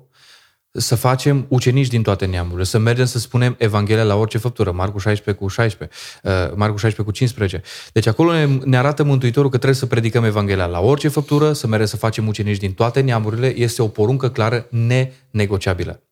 [0.72, 4.98] să facem ucenici din toate neamurile, să mergem să spunem Evanghelia la orice făptură, Marcu
[4.98, 7.62] 16 cu 16, uh, Marcu 16 cu 15.
[7.94, 11.68] Deci acolo ne, ne arată Mântuitorul că trebuie să predicăm Evanghelia la orice făptură, să
[11.68, 16.04] mergem să facem ucenici din toate neamurile, este o poruncă clară nenegociabilă.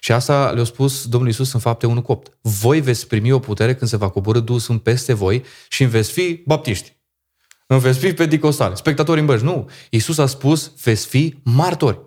[0.00, 2.38] Și asta le-a spus Domnul Iisus în fapte 1 copt.
[2.40, 6.10] Voi veți primi o putere când se va coborâ Duhul Sfânt peste voi și veți
[6.10, 6.96] fi baptiști.
[7.66, 9.44] În veți fi pedicostali, spectatori în băși.
[9.44, 9.68] Nu.
[9.90, 11.98] Iisus a spus, veți fi martori.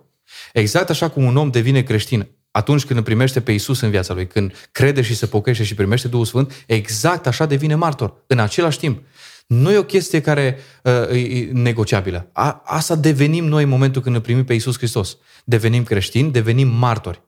[0.53, 4.13] Exact așa cum un om devine creștin atunci când îl primește pe Iisus în viața
[4.13, 8.39] lui, când crede și se pochește și primește Duhul Sfânt, exact așa devine martor, în
[8.39, 9.03] același timp.
[9.47, 12.29] Nu e o chestie care uh, e negociabilă.
[12.33, 15.17] A, asta devenim noi în momentul când îl primim pe Iisus Hristos.
[15.43, 17.21] Devenim creștini, devenim martori.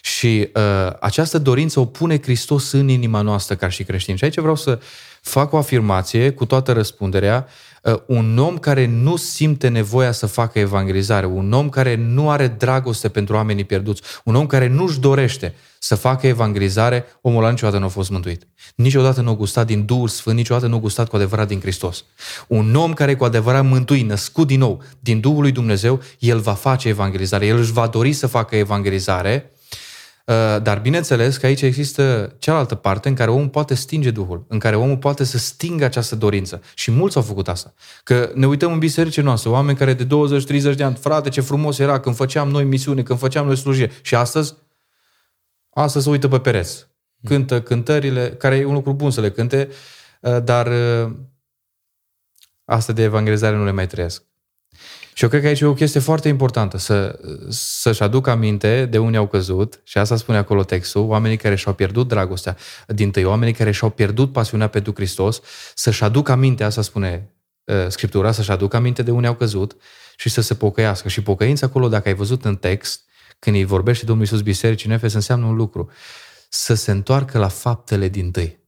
[0.00, 4.18] Și uh, această dorință o pune Hristos în inima noastră ca și creștini.
[4.18, 4.80] Și aici vreau să
[5.22, 7.46] fac o afirmație cu toată răspunderea.
[7.46, 7.52] Uh,
[8.06, 13.08] un om care nu simte nevoia să facă evangelizare, un om care nu are dragoste
[13.08, 17.84] pentru oamenii pierduți, un om care nu-și dorește să facă evangelizare, omul ăla niciodată nu
[17.84, 18.46] a fost mântuit.
[18.74, 22.04] Niciodată nu a gustat din Duhul Sfânt, niciodată nu a gustat cu adevărat din Hristos.
[22.48, 26.54] Un om care cu adevărat mântuit, născut din nou din Duhul lui Dumnezeu, el va
[26.54, 29.57] face evangelizare, el își va dori să facă evangelizare, Uh,
[30.62, 34.76] dar bineînțeles că aici există cealaltă parte în care omul poate stinge Duhul, în care
[34.76, 36.62] omul poate să stingă această dorință.
[36.74, 37.74] Și mulți au făcut asta.
[38.04, 40.06] Că ne uităm în bisericile noastre, oameni care de
[40.72, 43.90] 20-30 de ani, frate, ce frumos era când făceam noi misiune, când făceam noi slujire.
[44.02, 44.54] Și astăzi,
[45.70, 46.86] astăzi se uită pe pereți.
[47.24, 49.68] Cântă cântările, care e un lucru bun să le cânte,
[50.20, 51.12] uh, dar uh,
[52.64, 54.22] asta de evangelizare nu le mai trăiesc.
[55.18, 58.98] Și eu cred că aici e o chestie foarte importantă, să, să-și aduc aminte de
[58.98, 63.24] unde au căzut, și asta spune acolo textul, oamenii care și-au pierdut dragostea din tăi,
[63.24, 65.40] oamenii care și-au pierdut pasiunea pentru Hristos,
[65.74, 67.30] să-și aduc aminte, asta spune
[67.64, 69.76] uh, Scriptura, să-și aduc aminte de unde au căzut
[70.16, 71.08] și să se pocăiască.
[71.08, 73.02] Și pocăința acolo, dacă ai văzut în text,
[73.38, 75.90] când îi vorbește Domnul Iisus Bisericii în Efes, înseamnă un lucru,
[76.48, 78.58] să se întoarcă la faptele din tâi.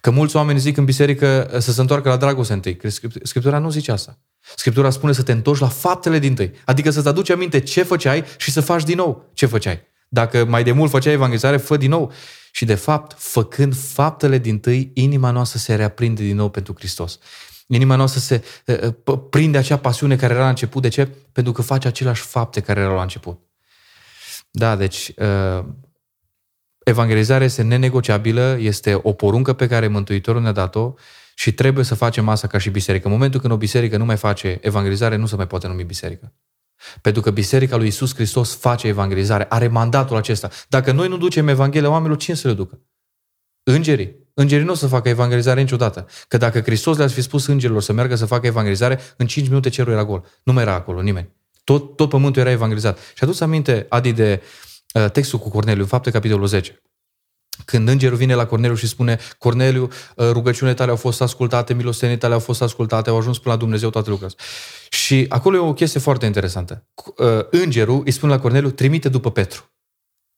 [0.00, 2.78] Că mulți oameni zic în biserică să se întoarcă la dragoste întâi.
[3.22, 4.18] Scriptura nu zice asta.
[4.54, 6.52] Scriptura spune să te întorci la faptele din tâi.
[6.64, 9.80] Adică să-ți aduci aminte ce făceai și să faci din nou ce făceai.
[10.08, 12.12] Dacă mai de mult făceai evangelizare, fă din nou.
[12.50, 17.18] Și de fapt, făcând faptele din tâi, inima noastră se reaprinde din nou pentru Hristos.
[17.66, 18.44] Inima noastră se
[19.06, 20.82] uh, prinde acea pasiune care era la început.
[20.82, 21.08] De ce?
[21.32, 23.38] Pentru că face aceleași fapte care erau la început.
[24.50, 25.64] Da, deci uh,
[26.84, 30.94] evangelizarea este nenegociabilă, este o poruncă pe care Mântuitorul ne-a dat-o
[31.38, 33.06] și trebuie să facem asta ca și biserică.
[33.06, 36.32] În momentul când o biserică nu mai face evangelizare, nu se mai poate numi biserică.
[37.00, 40.50] Pentru că Biserica lui Isus Hristos face evangelizare, are mandatul acesta.
[40.68, 42.80] Dacă noi nu ducem Evanghelia oamenilor, cine să le ducă?
[43.62, 44.16] Îngerii.
[44.34, 46.06] Îngerii nu o să facă evangelizare niciodată.
[46.28, 49.68] Că dacă Hristos le-ar fi spus îngerilor să meargă să facă evangelizare, în 5 minute
[49.68, 50.24] cerul era gol.
[50.42, 51.28] Nu mai era acolo nimeni.
[51.64, 52.98] Tot, tot pământul era evangelizat.
[52.98, 54.42] Și aduți aminte, Adi, de
[54.94, 56.82] uh, textul cu Corneliu, în fapte capitolul 10.
[57.64, 59.82] Când îngerul vine la Corneliu și spune, Corneliu,
[60.16, 63.60] uh, rugăciunile tale au fost ascultate, milostenii tale au fost ascultate, au ajuns până la
[63.60, 64.38] Dumnezeu toate lucrurile.
[64.88, 66.86] Și acolo e o chestie foarte interesantă.
[67.16, 69.70] Uh, îngerul îi spune la Corneliu, trimite după Petru.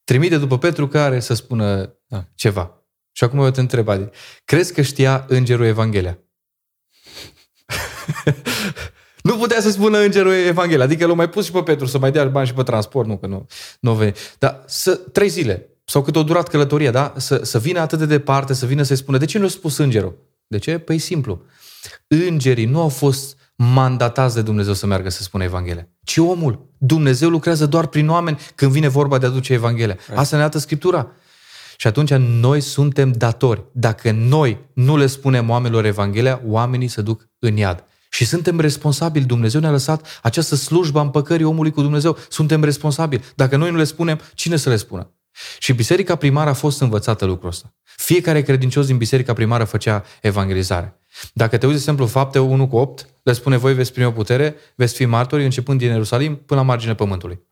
[0.05, 2.25] Trimite după Petru care să spună da.
[2.35, 2.83] ceva.
[3.13, 4.09] Și acum eu te întreb, Adi,
[4.45, 6.19] crezi că știa îngerul Evanghelia?
[9.29, 10.85] nu putea să spună îngerul Evanghelia.
[10.85, 13.19] Adică l-a mai pus și pe Petru să mai dea bani și pe transport, nu
[13.19, 13.47] că nu,
[13.81, 14.13] nu veni.
[14.39, 17.13] Dar să, trei zile, sau cât a durat călătoria, da?
[17.17, 19.77] Să, să vină atât de departe, să vină să-i spună, de ce nu a spus
[19.77, 20.19] îngerul?
[20.47, 20.79] De ce?
[20.79, 21.43] Păi simplu.
[22.07, 26.67] Îngerii nu au fost mandatați de Dumnezeu să meargă să spună Evanghelia, ci omul.
[26.79, 29.97] Dumnezeu lucrează doar prin oameni când vine vorba de a duce Evanghelia.
[30.15, 31.11] Asta ne arată Scriptura.
[31.77, 33.65] Și atunci noi suntem datori.
[33.73, 37.85] Dacă noi nu le spunem oamenilor Evanghelia, oamenii se duc în iad.
[38.11, 39.25] Și suntem responsabili.
[39.25, 42.17] Dumnezeu ne-a lăsat această slujbă a împăcării omului cu Dumnezeu.
[42.29, 43.25] Suntem responsabili.
[43.35, 45.13] Dacă noi nu le spunem, cine să le spună?
[45.59, 47.75] Și biserica primară a fost învățată lucrul ăsta.
[47.83, 51.01] Fiecare credincios din biserica primară făcea evangelizare.
[51.33, 54.13] Dacă te uiți, de exemplu, fapte 1 cu 8, le spune voi veți primi o
[54.13, 57.47] putere, veți fi martori începând din Ierusalim până la marginea pământului.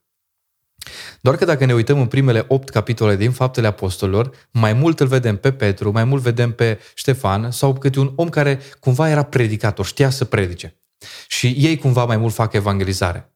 [1.21, 5.07] Doar că dacă ne uităm în primele opt capitole din Faptele Apostolilor, mai mult îl
[5.07, 9.23] vedem pe Petru, mai mult vedem pe Ștefan sau câte un om care cumva era
[9.23, 10.81] predicator, știa să predice.
[11.29, 13.33] Și ei cumva mai mult fac evangelizare.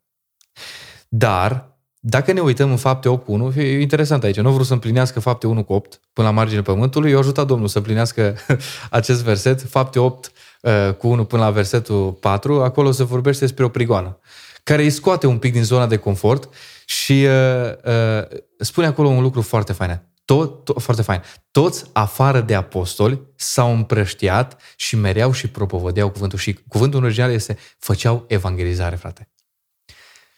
[1.08, 4.72] Dar, dacă ne uităm în fapte 8 cu 1, e interesant aici, nu vreau să
[4.72, 8.36] împlinească fapte 1 cu 8 până la marginea pământului, eu ajutat Domnul să împlinească
[8.90, 10.32] acest verset, fapte 8
[10.62, 14.18] uh, cu 1 până la versetul 4, acolo se vorbește despre o prigoană,
[14.62, 16.48] care îi scoate un pic din zona de confort
[16.84, 20.02] și uh, uh, spune acolo un lucru foarte fain.
[20.24, 21.22] Tot, tot, foarte fain.
[21.50, 26.38] Toți afară de apostoli s-au împrăștiat și mereau și propovădeau cuvântul.
[26.38, 29.29] Și cuvântul original este făceau evangelizare, frate.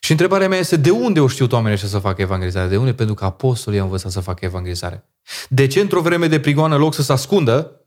[0.05, 2.69] Și întrebarea mea este de unde au știut oamenii ăștia să facă evangelizare?
[2.69, 2.95] De unde?
[2.95, 5.09] Pentru că apostolii au învățat să facă evangelizare.
[5.49, 7.81] De ce într-o vreme de prigoană, loc să se ascundă?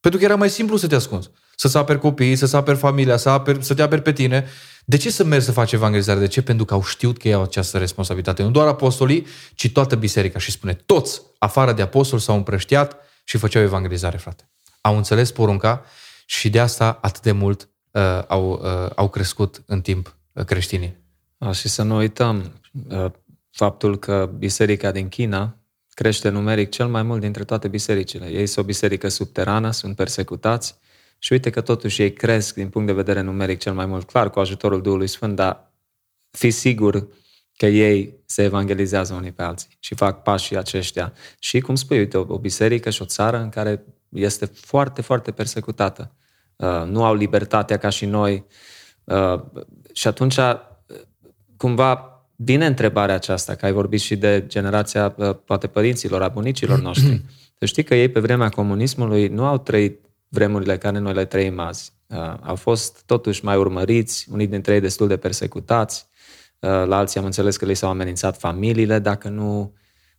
[0.00, 1.30] Pentru că era mai simplu să te ascunzi.
[1.56, 4.46] Să-ți aperi copiii, să-ți aperi familia, să, aperi, să te aperi pe tine.
[4.84, 6.18] De ce să mergi să faci evangelizare?
[6.18, 6.42] De ce?
[6.42, 8.42] Pentru că au știut că ei au această responsabilitate.
[8.42, 10.38] Nu doar apostolii, ci toată biserica.
[10.38, 14.50] Și spune, toți, afară de apostoli, s-au împrăștiat și făceau evangelizare, frate.
[14.80, 15.84] Au înțeles porunca
[16.26, 21.01] și de asta atât de mult uh, au, uh, au crescut în timp uh, creștinii.
[21.42, 23.06] A, și să nu uităm uh,
[23.50, 25.56] faptul că biserica din China
[25.88, 28.26] crește numeric cel mai mult dintre toate bisericile.
[28.26, 30.78] Ei sunt o biserică subterană, sunt persecutați,
[31.18, 34.30] și uite că totuși ei cresc din punct de vedere numeric cel mai mult, clar,
[34.30, 35.72] cu ajutorul Duhului Sfânt, dar
[36.30, 37.08] fi sigur
[37.56, 41.12] că ei se evangelizează unii pe alții și fac pașii aceștia.
[41.38, 45.30] Și, cum spui, uite, o, o biserică și o țară în care este foarte, foarte
[45.30, 46.14] persecutată.
[46.56, 48.44] Uh, nu au libertatea ca și noi.
[49.04, 49.40] Uh,
[49.92, 50.70] și atunci, uh,
[51.62, 56.80] cumva, vine întrebarea aceasta, că ai vorbit și de generația, uh, poate, părinților, a bunicilor
[56.88, 57.24] noștri.
[57.58, 61.58] Să știi că ei, pe vremea comunismului, nu au trăit vremurile care noi le trăim
[61.58, 61.92] azi.
[62.06, 66.06] Uh, au fost totuși mai urmăriți, unii dintre ei destul de persecutați,
[66.58, 69.72] uh, la alții am înțeles că li s-au amenințat familiile dacă nu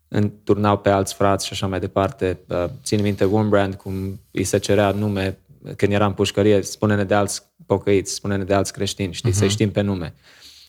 [0.08, 2.40] înturnau pe alți frați și așa mai departe.
[2.48, 5.38] Uh, țin minte Wurmbrand, cum îi se cerea nume
[5.76, 9.36] când era în pușcărie, spune-ne de alți pocăiți, spune-ne de alți creștini, știi, uh-huh.
[9.36, 10.14] să știm pe nume.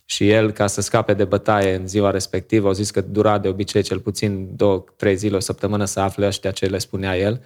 [0.05, 3.49] Și el, ca să scape de bătaie în ziua respectivă, au zis că dura de
[3.49, 7.43] obicei cel puțin două, trei zile, o săptămână să afle ăștia ce le spunea el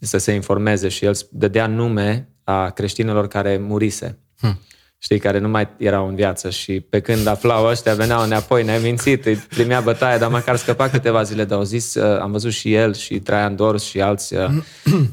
[0.00, 4.18] să se informeze și el dădea nume a creștinilor care murise.
[4.38, 4.60] Hmm.
[4.98, 8.82] Știi, care nu mai erau în viață și pe când aflau ăștia, veneau înapoi, ne-ai
[8.82, 12.52] mințit, îi primea bătaie, dar măcar scăpa câteva zile, dar au zis, uh, am văzut
[12.52, 14.48] și el și Traian Dors și alți uh,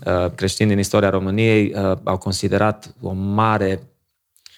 [0.06, 3.82] uh, creștini din istoria României uh, au considerat o mare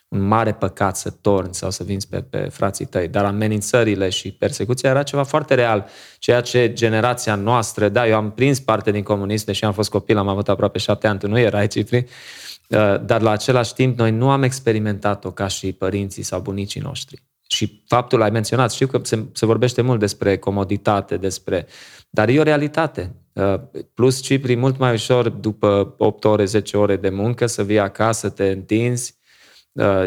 [0.10, 4.32] un mare păcat să torni sau să vinzi pe, pe frații tăi, dar amenințările și
[4.32, 5.86] persecuția era ceva foarte real,
[6.20, 10.18] ceea ce generația noastră, da, eu am prins parte din comuniste și am fost copil,
[10.18, 14.12] am avut aproape șapte ani, tu nu erai, Cipri, uh, dar la același timp noi
[14.12, 17.24] nu am experimentat-o ca și părinții sau bunicii noștri.
[17.48, 21.68] Și faptul, ai menționat, știu că se, se vorbește mult despre comoditate, despre...
[22.10, 23.16] Dar e o realitate.
[23.34, 23.60] Uh,
[23.94, 28.30] plus Cipri, mult mai ușor, după 8 ore, 10 ore de muncă, să vii acasă,
[28.30, 29.19] te întinzi, uh,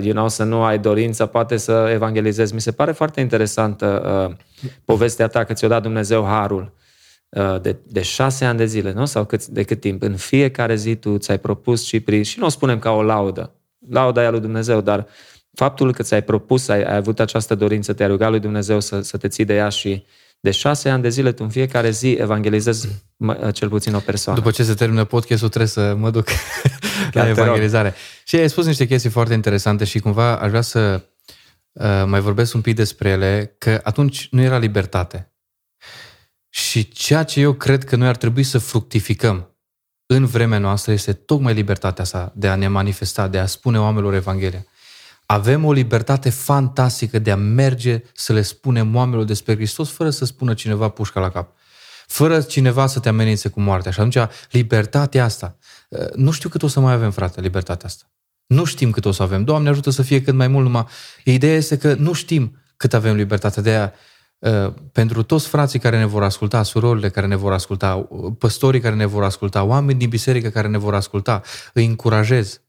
[0.02, 2.54] you know, să nu ai dorință, poate să evangelizezi.
[2.54, 4.36] Mi se pare foarte interesantă uh,
[4.84, 6.72] povestea ta că ți-o dat Dumnezeu harul
[7.28, 9.04] uh, de, de șase ani de zile, nu?
[9.04, 10.02] Sau cât, de cât timp.
[10.02, 13.54] În fiecare zi tu ți-ai propus Cipri și nu o spunem ca o laudă.
[13.90, 15.06] Lauda e a lui Dumnezeu, dar
[15.52, 19.16] faptul că ți-ai propus, ai, ai avut această dorință, te-ai rugat lui Dumnezeu să, să
[19.16, 20.04] te ții de ea și
[20.42, 22.88] De șase ani de zile tu în fiecare zi evangelizezi
[23.52, 24.38] cel puțin o persoană.
[24.38, 26.28] După ce se termină podcastul trebuie să mă duc
[27.12, 27.94] la evangelizare.
[28.24, 31.04] Și ai spus niște chestii foarte interesante și cumva aș vrea să
[31.72, 35.32] uh, mai vorbesc un pic despre ele, că atunci nu era libertate.
[36.48, 39.56] Și ceea ce eu cred că noi ar trebui să fructificăm
[40.06, 44.14] în vremea noastră este tocmai libertatea asta de a ne manifesta, de a spune oamenilor
[44.14, 44.66] Evanghelia.
[45.32, 50.24] Avem o libertate fantastică de a merge să le spunem oamenilor despre Hristos fără să
[50.24, 51.52] spună cineva pușca la cap.
[52.06, 53.90] Fără cineva să te amenințe cu moartea.
[53.90, 55.56] Și atunci, libertatea asta,
[55.88, 58.04] uh, nu știu cât o să mai avem, frate, libertatea asta.
[58.46, 59.44] Nu știm cât o să avem.
[59.44, 60.86] Doamne ajută să fie cât mai mult numai.
[61.24, 63.60] Ideea este că nu știm cât avem libertate.
[63.60, 63.92] De aia,
[64.38, 68.80] uh, pentru toți frații care ne vor asculta, surorile care ne vor asculta, uh, păstorii
[68.80, 71.42] care ne vor asculta, oameni din biserică care ne vor asculta,
[71.72, 72.60] îi încurajez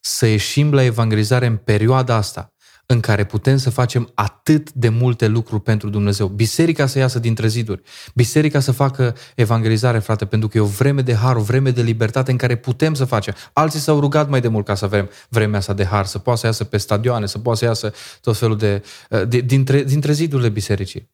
[0.00, 2.54] să ieșim la evangelizare în perioada asta,
[2.86, 6.26] în care putem să facem atât de multe lucruri pentru Dumnezeu.
[6.26, 7.82] Biserica să iasă dintre ziduri.
[8.14, 11.82] Biserica să facă evangelizare, frate, pentru că e o vreme de har, o vreme de
[11.82, 13.34] libertate în care putem să facem.
[13.52, 16.40] Alții s-au rugat mai de mult ca să avem vremea asta de har, să poată
[16.40, 18.82] să iasă pe stadioane, să poată să iasă tot felul de...
[19.28, 21.12] de dintre, dintre zidurile bisericii.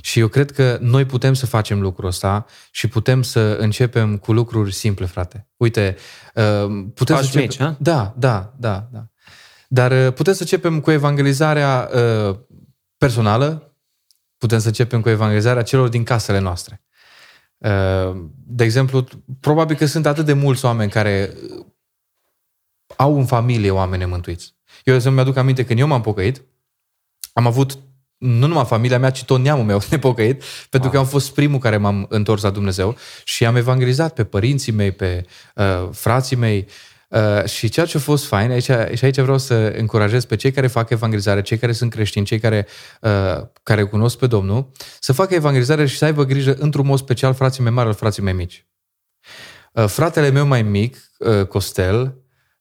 [0.00, 4.32] Și eu cred că noi putem să facem lucrul ăsta și putem să începem cu
[4.32, 5.48] lucruri simple, frate.
[5.56, 5.96] Uite,
[6.34, 7.76] uh, putem Pași să mici, ha?
[7.80, 9.06] Da, da, da, da.
[9.68, 12.38] Dar uh, putem să începem cu evangelizarea uh,
[12.96, 13.76] personală,
[14.38, 16.82] putem să începem cu evangelizarea celor din casele noastre.
[18.34, 19.06] De exemplu,
[19.40, 21.34] probabil că sunt atât de mulți oameni care
[22.96, 24.54] au în familie oameni mântuiți.
[24.84, 26.42] Eu, să-mi aduc aminte, când eu m-am pocăit,
[27.32, 27.78] am avut
[28.22, 31.76] nu numai familia mea, ci tot neamul meu nepocăit, pentru că am fost primul care
[31.76, 36.66] m-am întors la Dumnezeu și am evangelizat pe părinții mei, pe uh, frații mei.
[37.08, 40.50] Uh, și ceea ce a fost fain, aici, și aici vreau să încurajez pe cei
[40.50, 42.66] care fac evangelizare, cei care sunt creștini, cei care,
[43.00, 47.34] uh, care cunosc pe Domnul, să facă evangelizare și să aibă grijă într-un mod special
[47.34, 48.66] frații mei mari, al frații mei mici.
[49.72, 52.16] Uh, fratele meu mai mic, uh, Costel,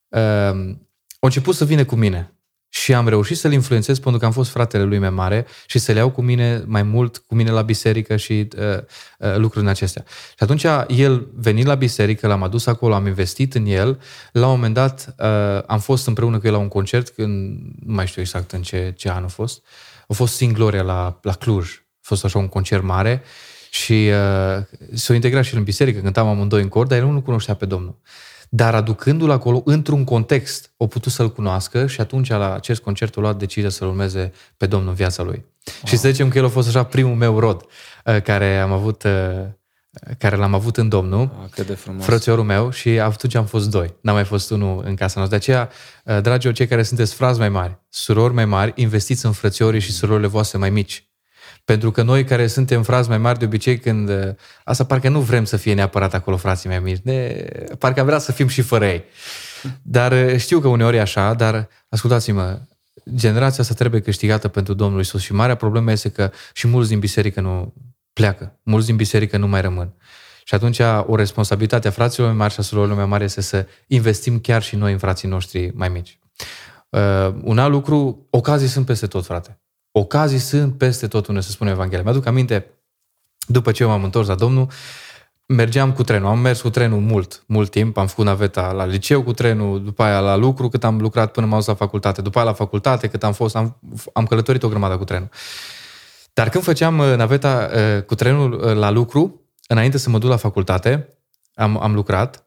[0.08, 2.36] uh, a început să vină cu mine
[2.74, 5.92] și am reușit să-l influențez pentru că am fost fratele lui mai mare și să
[5.92, 8.78] le iau cu mine mai mult, cu mine la biserică și uh,
[9.20, 10.04] uh, lucruri în acestea.
[10.08, 14.02] Și atunci el venit la biserică, l-am adus acolo, am investit în el.
[14.32, 17.94] La un moment dat uh, am fost împreună cu el la un concert, când nu
[17.94, 19.64] mai știu exact în ce, ce an a fost.
[20.08, 21.70] A fost Sing Gloria la, la Cluj.
[21.78, 23.24] A fost așa un concert mare
[23.70, 27.54] și uh, s-a integrat și în biserică, cântam amândoi în cor, dar el nu cunoștea
[27.54, 27.96] pe Domnul
[28.54, 33.22] dar aducându-l acolo într-un context, o putut să-l cunoască și atunci la acest concert a
[33.22, 35.46] luat decizia să-l urmeze pe Domnul în viața lui.
[35.66, 35.76] Wow.
[35.86, 37.62] Și să zicem că el a fost așa primul meu rod
[38.06, 39.12] uh, care am avut uh,
[40.18, 42.06] care l-am avut în Domnul, ah, cât de frumos.
[42.06, 43.94] frățiorul meu și atunci am fost doi.
[44.02, 45.28] N-am mai fost unul în casa noastră.
[45.28, 45.70] De aceea,
[46.06, 49.92] uh, dragilor, cei care sunteți frați mai mari, surori mai mari, investiți în frățiorii și
[49.92, 51.11] surorile voastre mai mici.
[51.65, 54.10] Pentru că noi care suntem frați mai mari de obicei când...
[54.10, 54.30] Uh,
[54.63, 57.00] asta parcă nu vrem să fie neapărat acolo frații mai mici.
[57.04, 57.45] Ne,
[57.78, 59.04] parcă am vrea să fim și fără ei.
[59.82, 62.60] Dar uh, știu că uneori e așa, dar ascultați-mă,
[63.15, 67.00] generația asta trebuie câștigată pentru Domnul Isus și marea problemă este că și mulți din
[67.00, 67.74] biserică nu
[68.13, 68.60] pleacă.
[68.63, 69.93] Mulți din biserică nu mai rămân.
[70.43, 73.67] Și atunci o responsabilitate a fraților mai mari și a surorilor mai mari este să
[73.88, 76.19] investim chiar și noi în frații noștri mai mici.
[76.89, 79.61] Uh, un alt lucru, ocazii sunt peste tot, frate.
[79.92, 82.04] Ocazii sunt peste tot unde se spune Evanghelia.
[82.04, 82.66] Mi-aduc aminte,
[83.48, 84.68] după ce eu m-am întors la Domnul,
[85.46, 86.30] mergeam cu trenul.
[86.30, 87.98] Am mers cu trenul mult, mult timp.
[87.98, 91.46] Am făcut naveta la liceu cu trenul, după aia la lucru, cât am lucrat până
[91.46, 92.22] m-am dus la facultate.
[92.22, 93.80] După aia la facultate, cât am fost, am,
[94.14, 95.30] am călătorit o grămadă cu trenul.
[96.34, 100.30] Dar când făceam uh, naveta uh, cu trenul uh, la lucru, înainte să mă duc
[100.30, 101.18] la facultate,
[101.54, 102.46] am, am lucrat,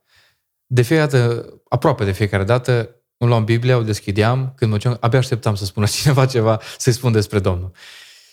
[0.67, 2.91] de fiecare dată, aproape de fiecare dată,
[3.25, 6.93] îmi luam Biblia, o deschideam, când mă ceam, abia așteptam să spună cineva ceva, să-i
[6.93, 7.71] spun despre Domnul.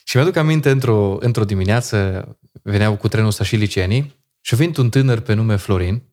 [0.03, 2.27] Și mi-aduc aminte, într-o, într-o dimineață,
[2.61, 6.03] veneau cu trenul ăsta și licenii și a venit un tânăr pe nume Florin,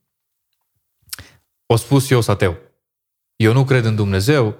[1.65, 2.57] o spus eu sateu.
[3.35, 4.57] Eu nu cred în Dumnezeu.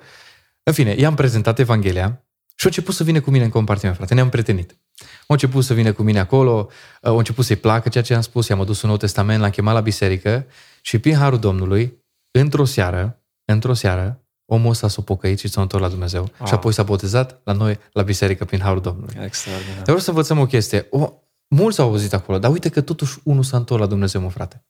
[0.64, 2.24] În fine, i-am prezentat Evanghelia
[2.56, 4.14] și a început să vină cu mine în compartiment, frate.
[4.14, 4.78] Ne-am prietenit.
[5.02, 6.70] A început să vină cu mine acolo,
[7.02, 9.74] a început să-i placă ceea ce am spus, i-am adus un nou testament, l-am chemat
[9.74, 10.46] la biserică
[10.82, 13.19] și prin Harul Domnului, într-o seară,
[13.52, 16.30] într-o seară, omul ăsta s-a pocăit și s-a întors la Dumnezeu.
[16.38, 16.48] Wow.
[16.48, 19.16] Și apoi s-a botezat la noi, la biserică, prin Harul Domnului.
[19.24, 19.76] Extraordinar.
[19.76, 20.88] Dar vreau să învățăm o chestie.
[20.90, 21.14] O,
[21.48, 24.64] mulți au auzit acolo, dar uite că totuși unul s-a întors la Dumnezeu, mă frate.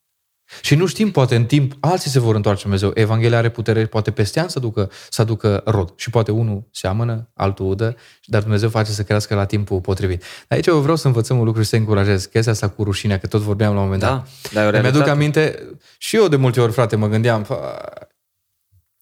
[0.62, 2.92] Și nu știm, poate în timp, alții se vor întoarce Dumnezeu.
[2.94, 5.94] Evanghelia are putere, poate peste ani să aducă, să aducă rod.
[5.96, 10.24] Și poate unul seamănă, altul udă, dar Dumnezeu face să crească la timpul potrivit.
[10.48, 12.26] Aici eu vreau să învățăm un lucru și să încurajez.
[12.26, 14.28] Chestia asta cu rușinea, că tot vorbeam la un moment dat.
[14.54, 15.68] Da, Mi-aduc aminte,
[15.98, 17.48] și eu de multe ori, frate, mă gândeam,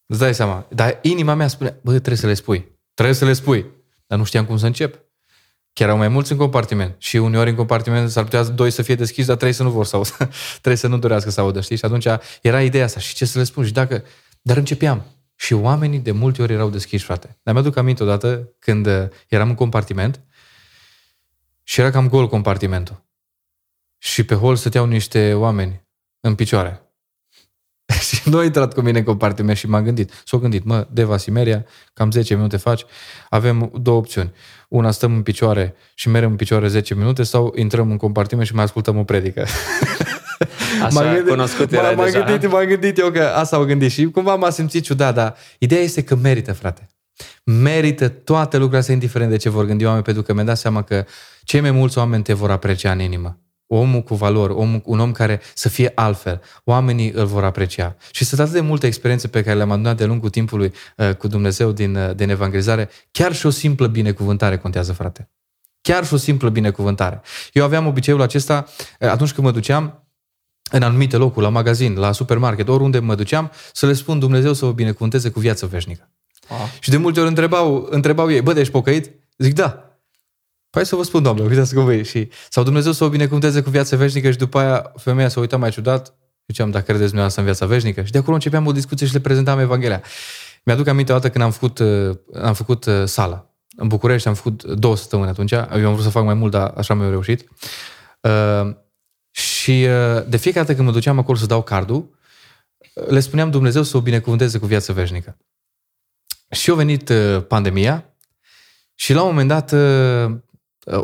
[0.08, 0.66] Îți dai seama.
[0.70, 2.78] Dar inima mea spune, bă, trebuie să le spui.
[2.93, 3.66] Trebuie să le spui.
[4.08, 5.05] Dar nu știam cum să încep.
[5.74, 6.95] Chiar erau mai mulți în compartiment.
[6.97, 9.86] Și uneori în compartiment s-ar putea doi să fie deschiși, dar trei să nu vor
[9.86, 10.30] să audă.
[10.62, 11.78] trei să nu dorească să audă, știi?
[11.78, 12.08] Și atunci
[12.41, 12.99] era ideea asta.
[12.99, 13.66] Și ce să le spun?
[13.66, 14.03] Și dacă...
[14.41, 15.05] Dar începeam.
[15.36, 17.38] Și oamenii de multe ori erau deschiși, frate.
[17.43, 20.22] Dar mi-aduc aminte odată când uh, eram în compartiment
[21.64, 23.05] și era cam gol compartimentul.
[23.97, 25.88] Și pe hol stăteau niște oameni
[26.20, 26.86] în picioare.
[28.07, 30.11] și nu a intrat cu mine în compartiment și m-am gândit.
[30.25, 32.85] S-au gândit, mă, Deva Simeria, cam 10 minute faci,
[33.29, 34.31] avem două opțiuni.
[34.67, 38.53] Una, stăm în picioare și merem în picioare 10 minute sau intrăm în compartiment și
[38.53, 39.45] mai ascultăm o predică.
[40.83, 42.23] Așa m-am gândit, cunoscut era m-am deja.
[42.23, 45.81] Gândit, m-am gândit eu că asta au gândit și cumva m-a simțit ciudat, dar ideea
[45.81, 46.88] este că merită, frate.
[47.43, 50.81] Merită toate lucrurile astea, indiferent de ce vor gândi oameni, pentru că mi-am dat seama
[50.81, 51.05] că
[51.43, 55.11] cei mai mulți oameni te vor aprecia în inimă omul cu valori, omul, un om
[55.11, 57.95] care să fie altfel, oamenii îl vor aprecia.
[58.11, 61.28] Și sunt atât de multe experiențe pe care le-am adunat de lungul timpului uh, cu
[61.28, 65.30] Dumnezeu din, uh, din evangelizare, chiar și o simplă binecuvântare contează, frate.
[65.82, 67.22] Chiar și o simplă binecuvântare.
[67.53, 68.65] Eu aveam obiceiul acesta
[68.99, 70.01] uh, atunci când mă duceam
[70.72, 74.65] în anumite locuri, la magazin, la supermarket, oriunde mă duceam, să le spun Dumnezeu să
[74.65, 76.09] vă binecuvânteze cu viață veșnică.
[76.49, 76.55] Ah.
[76.80, 79.11] Și de multe ori întrebau, întrebau ei, bă, ești pocăit?
[79.38, 79.86] Zic, da.
[80.70, 82.03] Păi să vă spun, doamne, uitați cum e.
[82.03, 85.59] Și, sau Dumnezeu să o binecuvânteze cu viață veșnică și după aia femeia s-a uitat
[85.59, 86.13] mai ciudat.
[86.47, 88.03] Ziceam, dacă credeți dumneavoastră în viața veșnică.
[88.03, 90.03] Și de acolo începeam o discuție și le prezentam Evanghelia.
[90.63, 93.51] Mi-aduc aminte o dată când am făcut, uh, am făcut uh, sala.
[93.76, 95.51] În București am făcut două săptămâni atunci.
[95.51, 97.49] Eu am vrut să fac mai mult, dar așa mi-a reușit.
[98.22, 98.76] Uh,
[99.32, 102.18] și uh, de fiecare dată când mă duceam acolo să dau cardul,
[103.07, 105.38] le spuneam Dumnezeu să o binecuvânteze cu viață veșnică.
[106.49, 108.13] Și a venit uh, pandemia
[108.95, 110.38] și la un moment dat Uh,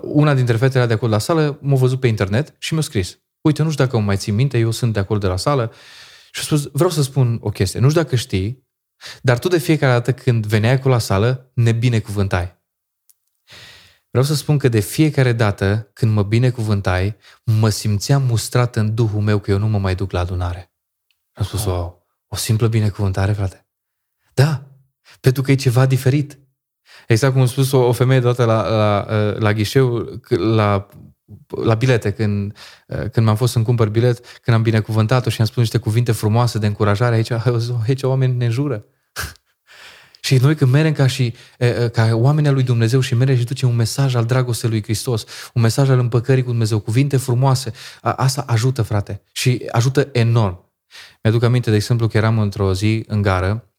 [0.02, 3.20] una dintre fetele de acolo la sală m-a văzut pe internet și mi-a scris.
[3.42, 5.74] Uite, nu știu dacă mă mai țin minte, eu sunt de acolo de la sală
[6.32, 7.80] și a spus, vreau să spun o chestie.
[7.80, 8.68] Nu știu dacă știi,
[9.22, 12.62] dar tu de fiecare dată când veneai acolo la sală, ne binecuvântai.
[14.10, 19.22] Vreau să spun că de fiecare dată când mă binecuvântai, mă simțeam mustrat în duhul
[19.22, 20.74] meu că eu nu mă mai duc la adunare.
[21.34, 23.68] Am spus, wow, o simplă binecuvântare, frate.
[24.34, 24.68] Da,
[25.20, 26.40] pentru că e ceva diferit.
[27.08, 29.06] Exact cum a spus o, o femeie deodată la, la,
[29.40, 30.88] la ghișeu, la,
[31.48, 32.58] la bilete, când,
[33.12, 36.58] când m-am fost să-mi cumpăr bilet, când am binecuvântat-o și am spus niște cuvinte frumoase
[36.58, 37.32] de încurajare, aici,
[37.88, 38.86] aici oamenii ne jură.
[40.26, 41.34] Și noi când merem ca, și,
[41.92, 45.62] ca oamenii lui Dumnezeu și merem și ducem un mesaj al dragostei lui Hristos, un
[45.62, 47.72] mesaj al împăcării cu Dumnezeu, cuvinte frumoase,
[48.02, 50.72] asta ajută, frate, și ajută enorm.
[51.24, 53.73] Mi-aduc aminte, de exemplu, că eram într-o zi în gară Uh,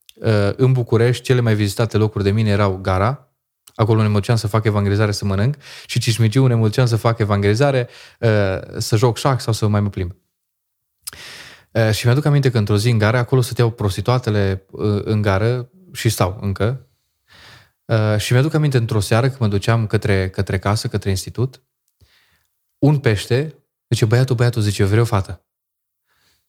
[0.57, 3.35] în București, cele mai vizitate locuri de mine erau Gara,
[3.75, 5.57] acolo ne măceam să fac evangelizare să mănânc
[5.87, 7.89] și Cismigiu ne măceam să fac evangelizare,
[8.21, 8.29] uh,
[8.79, 10.17] să joc șac sau să mai mă plimb.
[11.71, 14.67] Uh, și mi-aduc aminte că într-o zi în gară, acolo stăteau prostituatele
[15.05, 16.89] în gară și stau încă.
[18.17, 21.63] Și mi-aduc aminte într-o seară când mă duceam către, către casă, către institut,
[22.79, 25.45] un pește, zice, băiatul, băiatul, zice, eu vreau fată.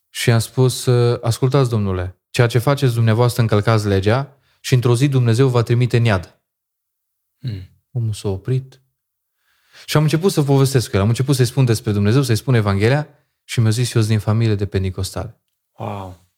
[0.09, 0.87] Și am spus,
[1.21, 6.41] ascultați, domnule, Ceea ce faceți dumneavoastră încălcați legea și într-o zi Dumnezeu va trimite nead.
[7.39, 7.69] Mm.
[7.91, 8.81] Omul s-a oprit.
[9.85, 11.01] Și am început să povestesc cu el.
[11.01, 13.07] Am început să-i spun despre Dumnezeu, să-i spun Evanghelia
[13.43, 15.41] și mi-a zis eu din familie de Pentecostale.
[15.77, 16.29] Wow!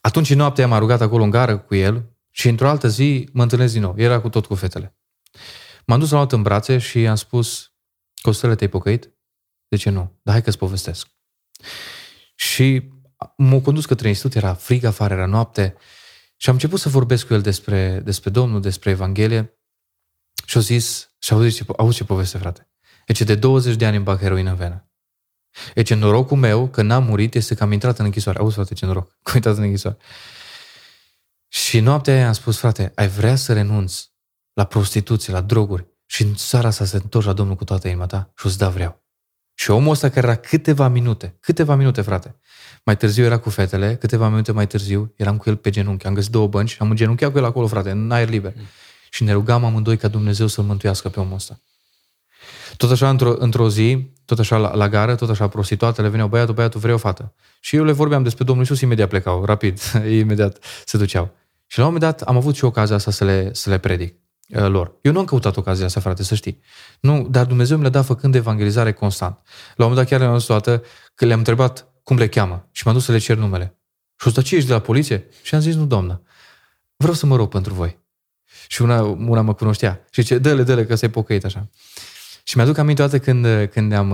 [0.00, 3.72] Atunci noaptea am rugat acolo în gară cu el și într-o altă zi mă întâlnesc
[3.72, 3.94] din nou.
[3.96, 4.96] Era cu tot cu fetele.
[5.86, 7.72] M-am dus la luat în brațe și i-am spus,
[8.22, 9.14] Costele, te-ai pocăit?
[9.68, 10.20] De ce nu?
[10.22, 11.08] Dar hai că-ți povestesc.
[12.34, 12.90] Și
[13.36, 15.74] m-a condus către institut, era frig afară, era noapte
[16.36, 19.58] și am început să vorbesc cu el despre, despre Domnul, despre Evanghelie
[20.46, 22.70] și au zis, și au zis, ce, auzi ce poveste, frate.
[23.06, 24.90] Deci de 20 de ani îmi bag heroină în venă.
[25.74, 28.38] Deci norocul meu, că n-am murit, este că am intrat în închisoare.
[28.38, 29.96] Auzi, frate, ce noroc, că am intrat în închisoare.
[31.48, 34.12] Și noaptea aia am spus, frate, ai vrea să renunți
[34.52, 37.88] la prostituție, la droguri și în țara asta să te întorci la Domnul cu toată
[37.88, 38.32] inima ta?
[38.36, 39.01] Și o să da, vreau.
[39.54, 42.36] Și omul ăsta care era câteva minute, câteva minute, frate,
[42.84, 46.06] mai târziu era cu fetele, câteva minute mai târziu eram cu el pe genunchi.
[46.06, 48.52] Am găsit două bănci și am îngenunchiat cu el acolo, frate, în aer liber.
[48.56, 48.62] Mm.
[49.10, 51.60] Și ne rugam amândoi ca Dumnezeu să-l mântuiască pe omul ăsta.
[52.76, 56.54] Tot așa, într-o, într-o zi, tot așa la, la gară, tot așa prostituatele veneau, băiatul,
[56.54, 57.34] băiatul, vreau o fată.
[57.60, 59.80] Și eu le vorbeam despre Domnul Iisus, imediat plecau, rapid,
[60.20, 61.30] imediat se duceau.
[61.66, 64.14] Și la un moment dat am avut și ocazia asta să le, să le predic
[64.14, 64.21] uh,
[64.52, 64.98] lor.
[65.02, 66.60] Eu nu am căutat ocazia asta, frate, să știi.
[67.00, 69.34] Nu, dar Dumnezeu mi le-a dat făcând evangelizare constant.
[69.76, 70.82] La un moment dat chiar le-am toată
[71.14, 73.78] că le-am întrebat cum le cheamă și m-am dus să le cer numele.
[74.20, 75.26] Și o să ce ești de la poliție?
[75.42, 76.22] Și am zis, nu, doamnă,
[76.96, 77.98] vreau să mă rog pentru voi.
[78.68, 80.06] Și una, una mă cunoștea.
[80.10, 81.68] Și zice, dă-le, dă-le, că s-ai pocăit așa.
[82.42, 84.10] Și mi-aduc aminte toată când, când, am,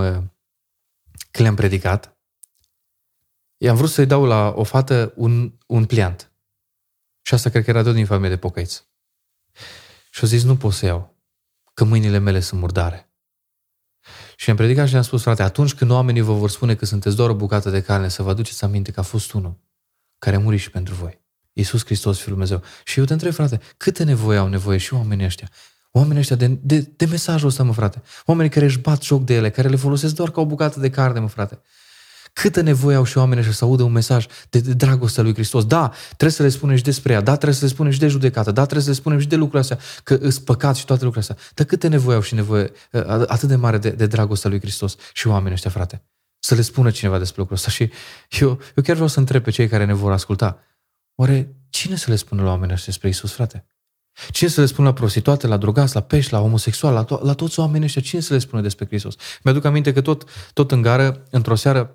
[1.31, 2.17] când le-am predicat,
[3.57, 6.33] i-am vrut să-i dau la o fată un, un pliant.
[7.23, 8.88] Și asta cred că era tot din familie de pocăiți.
[10.11, 11.17] Și au zis, nu pot să iau.
[11.75, 13.13] că mâinile mele sunt murdare.
[14.37, 17.17] Și am predicat și le-am spus, frate, atunci când oamenii vă vor spune că sunteți
[17.17, 19.59] doar o bucată de carne, să vă aduceți aminte că a fost unul
[20.19, 21.21] care a murit și pentru voi.
[21.53, 22.63] Iisus Hristos, Fiul Dumnezeu.
[22.85, 25.51] Și eu te întreb, frate, câte nevoie au nevoie și oamenii ăștia?
[25.91, 28.03] Oamenii ăștia de, de, de mesajul ăsta, mă frate.
[28.25, 30.91] Oamenii care își bat joc de ele, care le folosesc doar ca o bucată de
[30.91, 31.61] carne, mă frate.
[32.41, 35.65] Câtă nevoie au și oamenii să audă un mesaj de, de dragostea lui Hristos.
[35.65, 38.09] Da, trebuie să le spunem și despre ea, da, trebuie să le spunem și de
[38.09, 41.05] judecată, da, trebuie să le spunem și de lucrurile astea, că îți păcat și toate
[41.05, 41.53] lucrurile astea.
[41.55, 42.73] Dar câte nevoie au și nevoie
[43.27, 46.03] atât de mare de, de dragostea lui Hristos și oamenii ăștia, frate.
[46.39, 47.71] Să le spună cineva despre lucrul ăsta.
[47.71, 47.91] Și
[48.29, 50.59] eu, eu chiar vreau să întreb pe cei care ne vor asculta.
[51.15, 53.67] Oare cine să le spună la oamenii ăștia despre Isus, frate?
[54.31, 57.33] Cine să le spună la prostituate, la drogați, la pești, la homosexual, la, to- la
[57.33, 58.03] toți oamenii ăștia?
[58.03, 59.15] Cine să le spună despre Hristos?
[59.43, 61.93] Mi-aduc aminte că tot, tot în gară, într-o seară,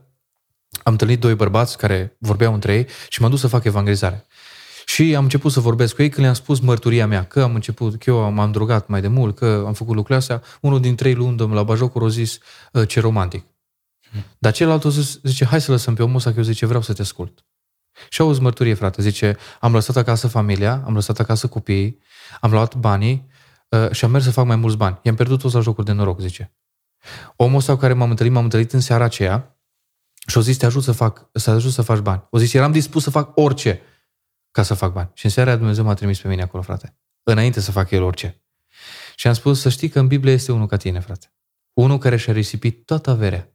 [0.84, 4.26] am întâlnit doi bărbați care vorbeau între ei și m-am dus să fac evangelizare.
[4.86, 8.03] Și am început să vorbesc cu ei când le-am spus mărturia mea, că am început,
[8.03, 10.41] că eu m-am drogat mai de mult, că am făcut lucrurile astea.
[10.61, 12.38] Unul dintre ei, luând la bajocul, a zis,
[12.74, 13.45] ă, ce romantic.
[14.38, 14.84] Dar celălalt
[15.24, 17.45] zice, hai să lăsăm pe omul ăsta, că eu zice, vreau să te ascult.
[18.09, 21.99] Și auzi mărturie, frate, zice, am lăsat acasă familia, am lăsat acasă copiii,
[22.39, 23.28] am luat banii
[23.69, 24.99] uh, și am mers să fac mai mulți bani.
[25.01, 26.53] I-am pierdut toți la jocuri de noroc, zice.
[27.36, 29.57] Omul ăsta cu care m-am întâlnit, m-am întâlnit în seara aceea
[30.28, 32.28] și o zis, te ajut să fac, să ajut să faci bani.
[32.30, 33.82] O zis, eram dispus să fac orice
[34.51, 35.11] ca să fac bani.
[35.13, 36.97] Și în seara aia Dumnezeu m-a trimis pe mine acolo, frate.
[37.24, 38.43] Înainte să fac el orice.
[39.15, 41.34] Și am spus, să știi că în Biblie este unul ca tine, frate.
[41.74, 43.53] Unul care și-a risipit toată averea.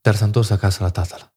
[0.00, 1.34] Dar s-a întors acasă la tatăl.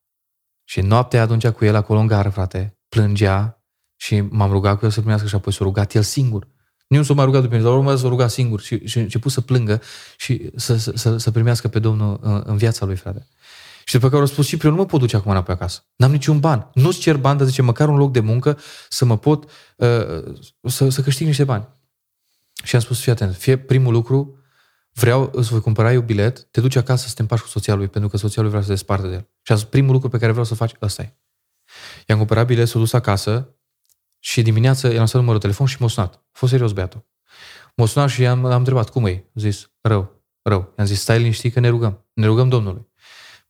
[0.64, 3.64] Și noaptea atunci cu el acolo în gară, frate, plângea
[3.96, 6.48] și m-am rugat cu el să primească și apoi s-a rugat el singur.
[6.88, 9.32] Nu s-a mai rugat după mine, dar urmă s-a rugat singur și, și a început
[9.32, 9.82] să plângă
[10.18, 13.28] și să, să, să, să primească pe Domnul în, în viața lui, frate.
[13.86, 15.86] Și după care au spus, Cipriu, nu mă pot duce acum înapoi acasă.
[15.96, 16.70] N-am niciun ban.
[16.74, 18.60] Nu-ți cer bani, dar zice, măcar un loc de muncă
[18.90, 21.68] să mă pot, uh, să, să câștig niște bani.
[22.64, 24.38] Și am spus, fii atent, fie primul lucru,
[24.92, 27.88] vreau, îți voi cumpăra eu bilet, te duci acasă să te împaci cu soția lui,
[27.88, 29.30] pentru că soția lui vrea să se desparte de el.
[29.42, 31.18] Și a primul lucru pe care vreau să faci, ăsta e.
[32.08, 33.56] I-am cumpărat bilet, s-a dus acasă
[34.20, 36.14] și dimineața i-am lăsat numărul de telefon și m-a sunat.
[36.14, 37.06] A fost serios băiatul.
[37.76, 39.26] M-a sunat și am, am întrebat, cum e?
[39.36, 40.74] A zis, rău, rău.
[40.78, 42.06] I-am zis, stai liniștit că ne rugăm.
[42.14, 42.88] Ne rugăm Domnului.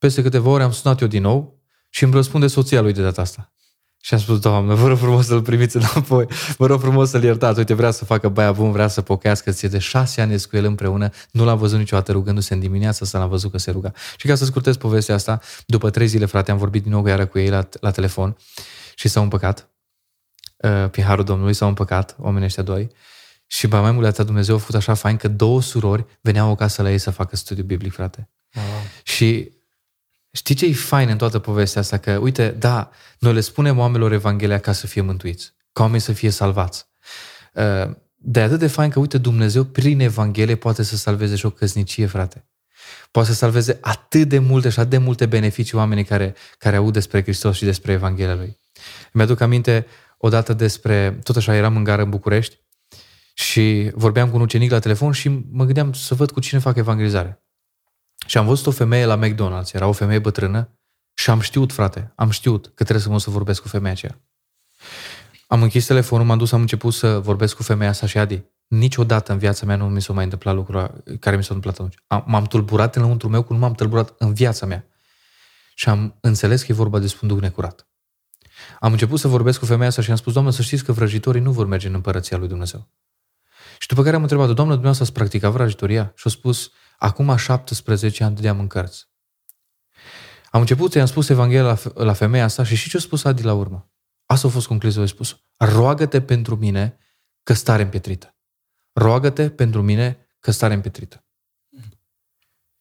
[0.03, 3.21] Peste câteva ore am sunat eu din nou și îmi răspunde soția lui de data
[3.21, 3.53] asta.
[4.01, 6.25] Și am spus, Doamne, vă rog frumos să-l primiți înapoi,
[6.57, 7.57] vă rog frumos să-l iertați.
[7.57, 10.65] Uite, vrea să facă baia bun, vrea să pochească, ție de șase ani cu el
[10.65, 13.91] împreună, nu l-am văzut niciodată rugându-se în dimineață, să l-am văzut că se ruga.
[14.17, 17.25] Și ca să scurtez povestea asta, după trei zile, frate, am vorbit din nou iară
[17.25, 18.37] cu ei la, la telefon
[18.95, 19.69] și s-au împăcat.
[20.57, 22.91] Uh, prin harul Domnului s-au împăcat, oamenii ăștia doi.
[23.47, 26.81] Și ba mai mult de Dumnezeu a făcut așa fain că două surori veneau acasă
[26.81, 28.29] la ei să facă studiu biblic, frate.
[28.55, 28.65] Wow.
[29.03, 29.61] Și
[30.35, 31.97] Știi ce e fain în toată povestea asta?
[31.97, 36.13] Că, uite, da, noi le spunem oamenilor Evanghelia ca să fie mântuiți, ca oamenii să
[36.13, 36.85] fie salvați.
[37.53, 41.49] Uh, de atât de fain că, uite, Dumnezeu prin Evanghelie poate să salveze și o
[41.49, 42.47] căsnicie, frate.
[43.11, 46.93] Poate să salveze atât de multe și atât de multe beneficii oamenii care, care aud
[46.93, 48.59] despre Hristos și despre Evanghelia Lui.
[49.11, 49.85] Mi-aduc aminte
[50.17, 52.59] odată despre, tot așa eram în gară în București
[53.33, 56.75] și vorbeam cu un ucenic la telefon și mă gândeam să văd cu cine fac
[56.75, 57.42] evangelizare.
[58.25, 60.77] Și am văzut o femeie la McDonald's, era o femeie bătrână
[61.13, 64.21] și am știut, frate, am știut că trebuie să mă să vorbesc cu femeia aceea.
[65.47, 68.43] Am închis telefonul, m-am dus, am început să vorbesc cu femeia asta și Adi.
[68.67, 72.25] Niciodată în viața mea nu mi s-a mai întâmplat lucrul care mi s-a întâmplat atunci.
[72.25, 74.87] m-am tulburat înăuntru meu cum nu m-am tulburat în viața mea.
[75.75, 77.87] Și am înțeles că e vorba despre un duh necurat.
[78.79, 81.41] Am început să vorbesc cu femeia asta și am spus, Doamne, să știți că vrăjitorii
[81.41, 82.89] nu vor merge în împărăția lui Dumnezeu.
[83.79, 86.11] Și după care am întrebat, Doamne, dumneavoastră ați practicat vrăjitoria?
[86.15, 89.07] Și a spus, Acum 17 ani dădeam în cărți.
[90.51, 93.23] Am început să i-am spus Evanghelia la, la femeia asta și și ce a spus
[93.23, 93.91] Adi la urmă.
[94.25, 95.39] Asta a fost concluzia, a spus.
[95.57, 96.97] Roagă-te pentru mine
[97.43, 98.35] că stare împietrită.
[98.93, 101.25] Roagă-te pentru mine că stare împietrită.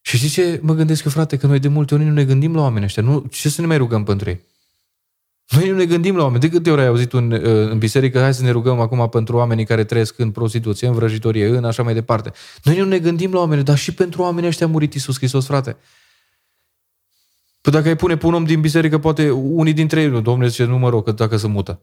[0.01, 1.37] Și știi ce mă gândesc eu, frate?
[1.37, 3.03] Că noi de multe ori nu ne gândim la oamenii ăștia.
[3.03, 4.41] Nu, ce să ne mai rugăm pentru ei?
[5.53, 6.41] Noi nu ne gândim la oameni.
[6.41, 9.37] De câte ori ai auzit în, uh, în biserică, hai să ne rugăm acum pentru
[9.37, 12.33] oamenii care trăiesc în prostituție, în vrăjitorie, în așa mai departe.
[12.63, 15.47] Noi nu ne gândim la oameni, dar și pentru oamenii ăștia a murit Iisus Hristos,
[15.47, 15.77] frate.
[17.61, 20.65] Păi dacă ai pune pe un om din biserică, poate unii dintre ei, domnule zice,
[20.65, 21.81] nu mă rog, că dacă se mută.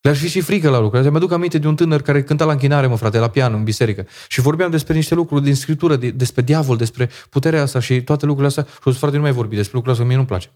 [0.00, 1.10] Le-ar fi și frică la lucruri.
[1.10, 4.06] Mi-aduc aminte de un tânăr care cânta la închinare, mă frate, la pian, în biserică.
[4.28, 8.60] Și vorbeam despre niște lucruri din Scriptură, despre diavol, despre puterea asta și toate lucrurile
[8.60, 8.74] astea.
[8.80, 10.50] Și o frate, nu mai vorbi despre lucrurile astea, mie nu-mi place.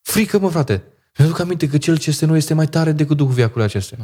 [0.00, 0.82] Frică, mă, frate.
[1.18, 3.96] Mi-aduc aminte că cel ce este noi este mai tare decât Duhul viacului acesta.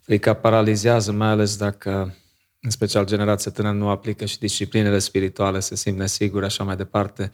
[0.00, 2.16] Frica paralizează, mai ales dacă,
[2.60, 7.30] în special generația tânără, nu aplică și disciplinele spirituale, se simt nesiguri, așa mai departe.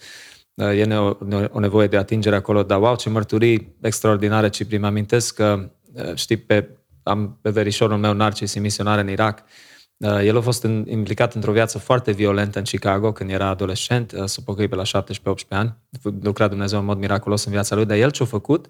[0.55, 1.17] E o,
[1.51, 5.71] o nevoie de atingere acolo, dar wow, ce mărturii extraordinare, ci prim amintesc că,
[6.15, 6.69] știi, pe
[7.03, 9.39] am pe verișorul meu Narcis, misionar în Irak.
[9.39, 9.45] Uh,
[9.99, 14.25] el a fost în, implicat într-o viață foarte violentă în Chicago când era adolescent, uh,
[14.25, 15.77] s-a pocăit pe la 17-18 ani,
[16.23, 18.67] lucra Dumnezeu în mod miraculos în viața lui, dar el ce-a făcut,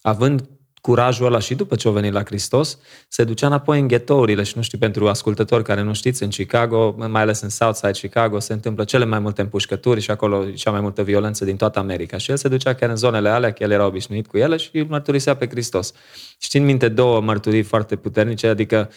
[0.00, 0.48] având
[0.82, 2.78] curajul ăla și după ce a venit la Hristos,
[3.08, 6.94] se ducea înapoi în ghetourile și nu știu, pentru ascultători care nu știți, în Chicago,
[7.08, 10.80] mai ales în Southside Chicago, se întâmplă cele mai multe împușcături și acolo cea mai
[10.80, 12.16] multă violență din toată America.
[12.16, 14.86] Și el se ducea chiar în zonele alea, că el era obișnuit cu ele și
[14.88, 15.92] mărturisea pe Hristos.
[16.38, 18.90] Știind minte două mărturii foarte puternice, adică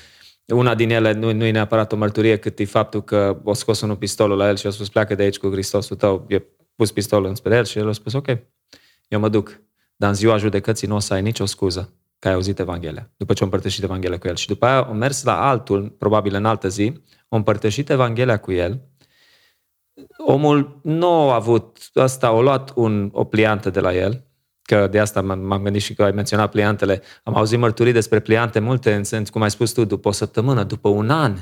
[0.54, 3.82] una din ele nu, nu e neapărat o mărturie, cât e faptul că o scos
[3.82, 6.26] unul pistolul la el și a spus pleacă de aici cu Hristosul tău.
[6.28, 6.44] E
[6.76, 8.28] pus pistolul înspre el și el a spus ok,
[9.08, 9.62] eu mă duc.
[9.96, 13.34] Dar în ziua judecății nu o să ai nicio scuză că ai auzit Evanghelia, după
[13.34, 14.36] ce o împărtășit Evanghelia cu el.
[14.36, 18.52] Și după aia a mers la altul, probabil în altă zi, o împărtășit Evanghelia cu
[18.52, 18.82] el.
[20.18, 24.24] Omul nu a avut, ăsta, a luat un, o pliantă de la el,
[24.66, 27.02] că de asta m-am gândit și că ai menționat pliantele.
[27.24, 30.64] Am auzit mărturii despre pliante multe, în sens, cum ai spus tu, după o săptămână,
[30.64, 31.36] după un an,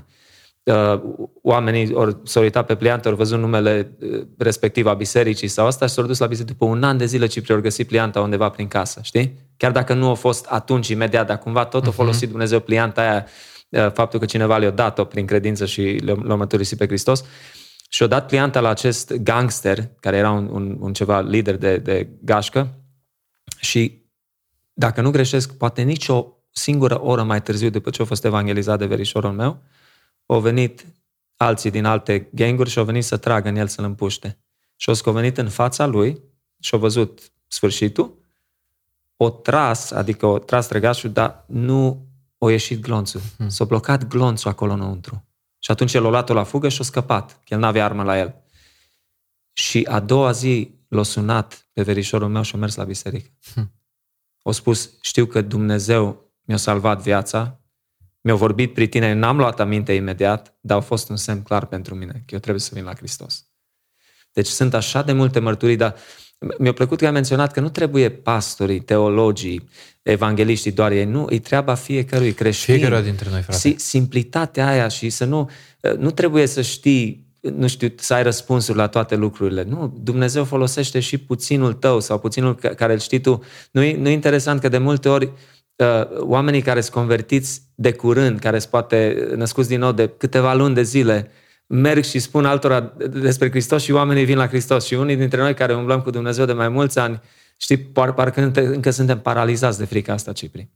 [0.63, 1.01] uh,
[1.41, 5.85] oamenii ori s-au uitat pe pliante, au văzut numele uh, respectiv a bisericii sau asta
[5.85, 8.49] și s-au dus la biserică după un an de zile Cipri au găsit plianta undeva
[8.49, 9.39] prin casă, știi?
[9.57, 11.95] Chiar dacă nu a fost atunci imediat, dar cumva tot a mhm.
[11.95, 13.25] folosit Dumnezeu plianta aia,
[13.69, 17.23] uh, faptul că cineva le-a dat-o prin credință și le-a mărturisit pe Hristos.
[17.89, 21.77] Și a dat plianta la acest gangster, care era un, un, un ceva lider de,
[21.77, 22.82] de gașcă,
[23.63, 24.01] și
[24.73, 28.79] dacă nu greșesc, poate nici o singură oră mai târziu, după ce a fost evangelizat
[28.79, 29.61] de verișorul meu,
[30.25, 30.85] au venit
[31.35, 34.37] alții din alte ganguri și au venit să tragă în el să-l împuște.
[34.75, 36.21] Și au venit în fața lui
[36.59, 38.17] și au văzut sfârșitul,
[39.17, 42.05] o tras, adică o tras trăgașul, dar nu
[42.37, 43.21] o ieșit glonțul.
[43.37, 43.49] Hmm.
[43.49, 45.25] S-a blocat glonțul acolo înăuntru.
[45.59, 48.19] Și atunci el a luat-o la fugă și a scăpat, că el n-avea armă la
[48.19, 48.35] el.
[49.53, 53.29] Și a doua zi l-a sunat pe verișorul meu și a mers la biserică.
[53.53, 53.71] Hmm.
[54.41, 57.59] O spus, știu că Dumnezeu mi-a salvat viața,
[58.21, 61.95] mi-a vorbit prin tine, n-am luat aminte imediat, dar a fost un semn clar pentru
[61.95, 63.47] mine că eu trebuie să vin la Hristos.
[64.31, 65.95] Deci sunt așa de multe mărturii, dar
[66.57, 69.69] mi-a plăcut că ai menționat că nu trebuie pastorii, teologii,
[70.01, 72.75] evangeliștii doar ei, nu, e treaba fiecărui creștin.
[72.75, 73.75] Fiecare dintre noi, frate.
[73.77, 75.49] Simplitatea aia și să nu,
[75.97, 79.63] nu trebuie să știi nu știu, să ai răspunsuri la toate lucrurile.
[79.63, 83.43] Nu, Dumnezeu folosește și puținul tău sau puținul care îl știi tu.
[83.71, 85.31] Nu e, nu e interesant că de multe ori
[85.75, 90.53] uh, oamenii care sunt convertiți de curând, care sunt poate născuți din nou de câteva
[90.53, 91.31] luni de zile,
[91.67, 94.85] merg și spun altora despre Hristos și oamenii vin la Hristos.
[94.85, 97.21] Și unii dintre noi care umblăm cu Dumnezeu de mai mulți ani,
[97.57, 100.69] știi, par, parcă încă suntem paralizați de frica asta, Cipri.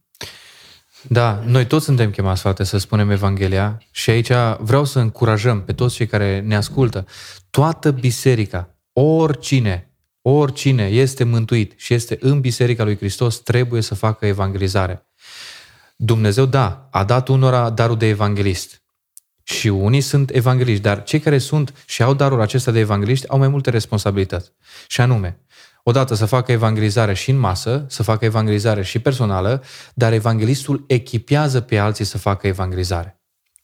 [1.02, 5.72] Da, noi toți suntem chemați, frate, să spunem Evanghelia și aici vreau să încurajăm pe
[5.72, 7.06] toți cei care ne ascultă.
[7.50, 9.92] Toată biserica, oricine,
[10.22, 15.06] oricine este mântuit și este în biserica lui Hristos, trebuie să facă evangelizare.
[15.96, 18.82] Dumnezeu, da, a dat unora darul de evanghelist.
[19.42, 23.38] Și unii sunt evangeliști, dar cei care sunt și au darul acesta de evangeliști au
[23.38, 24.52] mai multe responsabilități.
[24.86, 25.40] Și anume,
[25.88, 29.62] odată să facă evangelizare și în masă, să facă evangelizare și personală,
[29.94, 33.20] dar evanghelistul echipează pe alții să facă evangelizare.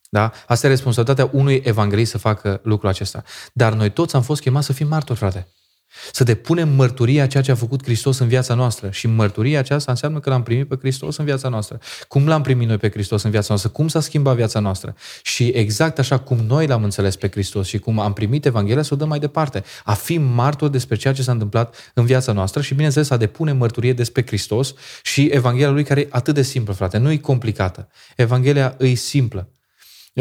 [0.09, 0.31] Da?
[0.47, 3.23] Asta e responsabilitatea unui evanghelist să facă lucrul acesta.
[3.53, 5.47] Dar noi toți am fost chemați să fim martori, frate.
[6.11, 8.89] Să depunem mărturia ceea ce a făcut Hristos în viața noastră.
[8.89, 11.79] Și mărturia aceasta înseamnă că l-am primit pe Hristos în viața noastră.
[12.07, 13.69] Cum l-am primit noi pe Hristos în viața noastră?
[13.69, 14.95] Cum s-a schimbat viața noastră?
[15.21, 18.93] Și exact așa cum noi l-am înțeles pe Hristos și cum am primit Evanghelia, să
[18.93, 19.63] o dăm mai departe.
[19.83, 23.51] A fi martor despre ceea ce s-a întâmplat în viața noastră și, bineînțeles, a depune
[23.51, 24.73] mărturie despre Hristos
[25.03, 26.97] și Evanghelia lui care e atât de simplă, frate.
[26.97, 27.87] Nu e complicată.
[28.15, 29.49] Evanghelia e simplă.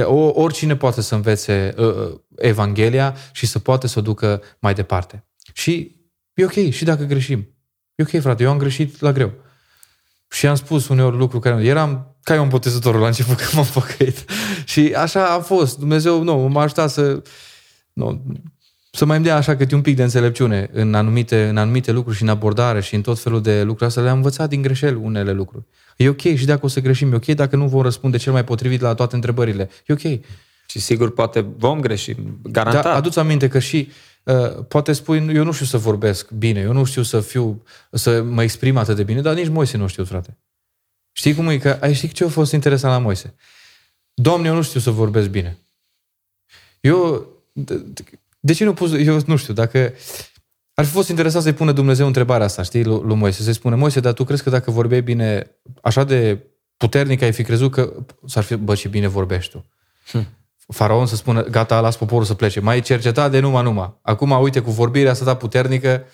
[0.02, 4.74] O, oricine poate să învețe uh, uh, Evanghelia și să poate să o ducă mai
[4.74, 5.24] departe.
[5.56, 5.96] Și
[6.34, 7.48] e ok, și dacă greșim.
[7.94, 9.32] E ok, frate, eu am greșit la greu.
[10.30, 11.64] Și am spus uneori lucruri care...
[11.64, 14.24] Eram ca un Botezătorul la început când m-am păcăit.
[14.64, 15.78] și așa a fost.
[15.78, 17.22] Dumnezeu, nu, m-a ajutat să...
[17.92, 18.24] Nu,
[18.90, 22.16] să mai îmi dea așa câte un pic de înțelepciune în anumite, în anumite lucruri
[22.16, 24.02] și în abordare și în tot felul de lucruri astea.
[24.02, 25.64] Le-am învățat din greșeli unele lucruri.
[25.96, 28.44] E ok și dacă o să greșim, e ok dacă nu vom răspunde cel mai
[28.44, 29.70] potrivit la toate întrebările.
[29.86, 30.20] E ok.
[30.66, 32.82] Și sigur, poate vom greși, garantat.
[32.82, 34.13] Da, aduți aminte că și uh, Uh,
[34.68, 38.42] poate spui, eu nu știu să vorbesc bine, eu nu știu să fiu, să mă
[38.42, 40.38] exprim atât de bine, dar nici Moise nu știu, frate.
[41.12, 41.58] Știi cum e?
[41.58, 43.34] Că, ai știi ce a fost interesant la Moise?
[44.14, 45.58] Doamne, eu nu știu să vorbesc bine.
[46.80, 47.84] Eu, de,
[48.40, 49.94] de ce nu pus, eu nu știu, dacă
[50.74, 53.74] ar fi fost interesant să-i pună Dumnezeu întrebarea asta, știi, lui, lui Moise, să-i spune,
[53.74, 55.50] Moise, dar tu crezi că dacă vorbeai bine,
[55.82, 56.38] așa de
[56.76, 57.92] puternic ai fi crezut că
[58.26, 59.64] s-ar fi, bă, ce bine vorbești tu.
[60.10, 60.26] Hm
[60.66, 62.60] faraon să spună, gata, las poporul să plece.
[62.60, 63.98] Mai cercetat de numai numai.
[64.02, 66.04] Acum, uite, cu vorbirea asta puternică,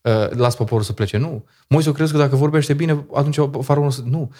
[0.00, 1.16] uh, las poporul să plece.
[1.16, 1.44] Nu.
[1.68, 4.00] Moise crezi că dacă vorbește bine, atunci faraonul să...
[4.04, 4.30] Nu.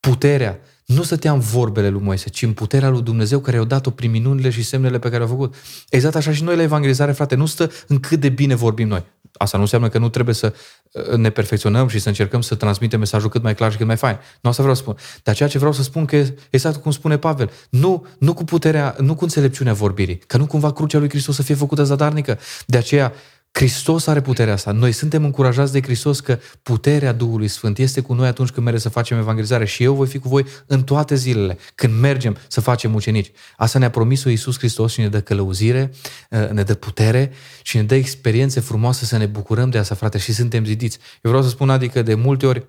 [0.00, 0.60] Puterea
[0.94, 4.10] nu stătea în vorbele lui Moise, ci în puterea lui Dumnezeu care i-a dat-o prin
[4.10, 5.54] minunile și semnele pe care le-a făcut.
[5.88, 9.04] Exact așa și noi la evangelizare, frate, nu stă în cât de bine vorbim noi.
[9.32, 10.54] Asta nu înseamnă că nu trebuie să
[10.92, 13.96] uh, ne perfecționăm și să încercăm să transmitem mesajul cât mai clar și cât mai
[13.96, 14.18] fain.
[14.40, 14.96] Nu asta vreau să spun.
[15.22, 18.96] Dar ceea ce vreau să spun că exact cum spune Pavel, nu, nu cu puterea,
[18.98, 22.38] nu cu înțelepciunea vorbirii, că nu cumva crucea lui Hristos să fie făcută zadarnică.
[22.66, 23.12] De aceea
[23.52, 24.72] Hristos are puterea asta.
[24.72, 28.82] Noi suntem încurajați de Hristos că puterea Duhului Sfânt este cu noi atunci când mergem
[28.82, 32.60] să facem evangelizare și eu voi fi cu voi în toate zilele, când mergem să
[32.60, 33.30] facem ucenici.
[33.56, 35.92] Asta ne-a promis Iisus Hristos și ne dă călăuzire,
[36.30, 37.32] uh, ne dă putere
[37.62, 40.98] și ne dă experiențe frumoase să ne bucurăm de asta, frate, și suntem zidiți.
[41.22, 42.66] Eu vreau să spun, adică, de multe ori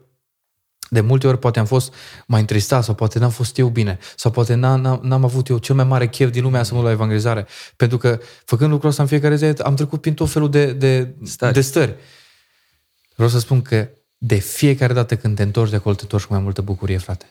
[0.94, 1.94] de multe ori poate am fost
[2.28, 5.76] mai întristat sau poate n-am fost eu bine sau poate n-am, n-am avut eu cel
[5.76, 7.48] mai mare chef din lumea să mă la evangelizare.
[7.76, 11.16] Pentru că făcând lucrul ăsta în fiecare zi am trecut prin tot felul de, de,
[11.24, 11.54] stări.
[11.54, 11.96] de stări.
[13.16, 16.34] Vreau să spun că de fiecare dată când te întorci de acolo, te întorci cu
[16.34, 17.26] mai multă bucurie, frate.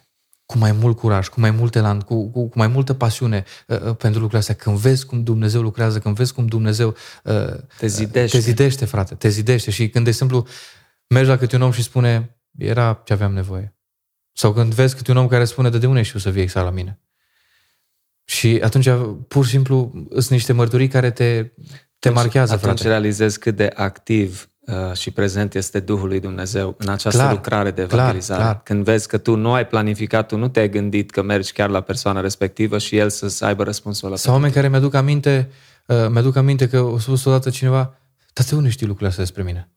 [0.47, 3.77] Cu mai mult curaj, cu mai mult elan, cu, cu, cu mai multă pasiune uh,
[3.77, 4.55] uh, pentru lucrurile astea.
[4.55, 6.95] Când vezi cum Dumnezeu lucrează, când vezi cum Dumnezeu
[7.25, 8.37] uh, te zidește.
[8.37, 9.71] te zidește, frate, te zidește.
[9.71, 10.47] Și când, de exemplu,
[11.07, 13.75] mergi la câte un om și spune, era ce aveam nevoie.
[14.33, 16.67] Sau când vezi câte un om care spune, de de unde știu să vii exact
[16.67, 17.01] la mine?
[18.25, 18.89] Și atunci,
[19.29, 21.43] pur și simplu, sunt niște mărturii care te,
[21.99, 22.89] te atunci, marchează, atunci frate.
[22.89, 27.71] realizezi cât de activ uh, și prezent este Duhul lui Dumnezeu în această clar, lucrare
[27.71, 28.41] de evangelizare.
[28.41, 28.63] Clar, clar.
[28.63, 31.81] Când vezi că tu nu ai planificat, tu nu te-ai gândit că mergi chiar la
[31.81, 35.51] persoana respectivă și el să aibă răspunsul la Sau oameni care mi-aduc aminte,
[35.87, 37.99] uh, mi-aduc aminte că a spus odată cineva,
[38.33, 39.69] dar de unde știi lucrurile astea despre mine?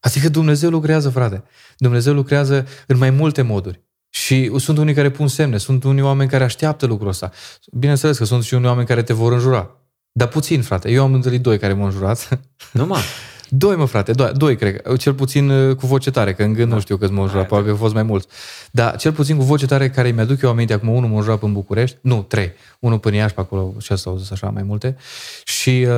[0.00, 1.44] Adică Dumnezeu lucrează, frate.
[1.76, 3.82] Dumnezeu lucrează în mai multe moduri.
[4.10, 7.30] Și sunt unii care pun semne, sunt unii oameni care așteaptă lucrul ăsta.
[7.72, 9.70] Bineînțeles că sunt și unii oameni care te vor înjura.
[10.12, 10.90] Dar puțin, frate.
[10.90, 12.40] Eu am întâlnit doi care m-au înjurat.
[12.72, 13.00] Numai?
[13.54, 14.96] Doi, mă, frate, doi, doi cred.
[14.96, 16.74] Cel puțin uh, cu voce tare, că în gând da.
[16.74, 18.26] nu știu câți m-au jurat, poate că au fost mai mulți.
[18.70, 21.52] Dar cel puțin cu voce tare care mi-aduc eu aminte, acum unul m-a jurat în
[21.52, 22.52] București, nu, trei.
[22.80, 24.96] Unul până Iași, pe acolo, și asta au zis așa mai multe.
[25.44, 25.92] Și uh,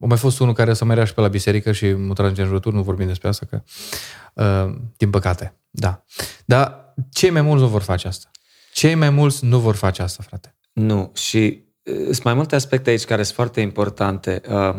[0.00, 2.46] a mai fost unul care să mai și pe la biserică și mă trage în
[2.46, 3.62] jurături, nu vorbim despre asta, că
[4.34, 6.04] uh, din păcate, da.
[6.44, 8.30] Dar cei mai mulți nu vor face asta.
[8.72, 10.56] Cei mai mulți nu vor face asta, frate.
[10.72, 14.40] Nu, și uh, sunt mai multe aspecte aici care sunt foarte importante.
[14.48, 14.76] Uh,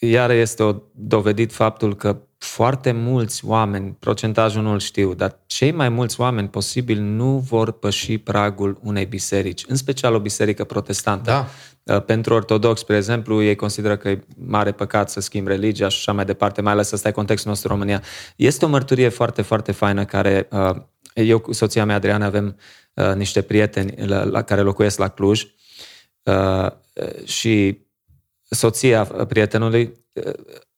[0.00, 5.88] iar este o dovedit faptul că foarte mulți oameni, procentajul nu-l știu, dar cei mai
[5.88, 11.30] mulți oameni posibil nu vor păși pragul unei biserici, în special o biserică protestantă.
[11.30, 11.48] Da.
[11.94, 15.96] Uh, pentru ortodox, spre exemplu, ei consideră că e mare păcat să schimbi religia și
[15.98, 18.02] așa mai departe, mai ales ăsta e contextul nostru în România.
[18.36, 20.76] Este o mărturie foarte, foarte faină care uh,
[21.14, 22.56] eu cu soția mea, Adriana, avem
[22.94, 25.46] uh, niște prieteni la, la care locuiesc la Cluj
[27.24, 27.78] și
[28.54, 29.92] soția prietenului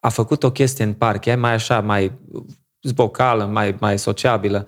[0.01, 2.13] a făcut o chestie în parc, e mai așa, mai
[2.83, 4.67] zbocală, mai, mai sociabilă.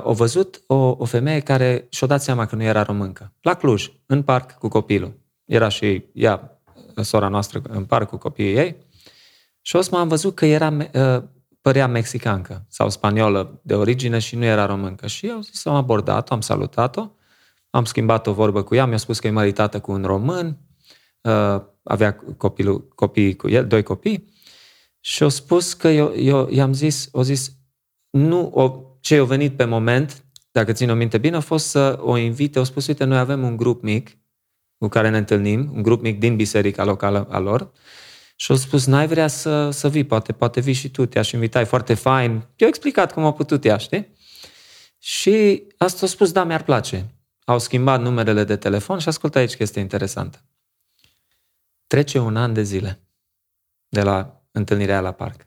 [0.00, 3.32] O văzut o, o femeie care și-o dat seama că nu era româncă.
[3.40, 5.20] La Cluj, în parc cu copilul.
[5.44, 6.60] Era și ea,
[6.94, 8.76] sora noastră, în parc cu copiii ei.
[9.60, 10.76] Și o să am văzut că era,
[11.60, 15.06] părea mexicancă sau spaniolă de origine și nu era româncă.
[15.06, 17.10] Și eu zis, am abordat-o, am salutat-o,
[17.70, 20.58] am schimbat o vorbă cu ea, mi-a spus că e măritată cu un român,
[21.84, 24.32] avea copilul, copii cu el, doi copii,
[25.00, 27.52] și au spus că eu, eu i-am zis, o zis,
[28.10, 31.98] nu, o, ce au venit pe moment, dacă țin o minte bine, a fost să
[32.00, 34.16] o invite, au spus, uite, noi avem un grup mic
[34.78, 37.72] cu care ne întâlnim, un grup mic din biserica locală a lor,
[38.36, 41.60] și au spus, n-ai vrea să, să vii, poate, poate vii și tu, te-aș invita,
[41.60, 42.46] e foarte fain.
[42.56, 44.08] Eu explicat cum a putut ea, știi?
[44.98, 47.06] Și asta a spus, da, mi-ar place.
[47.44, 50.44] Au schimbat numerele de telefon și ascultă aici că este interesantă.
[51.86, 53.08] Trece un an de zile
[53.88, 55.46] de la întâlnirea la parc.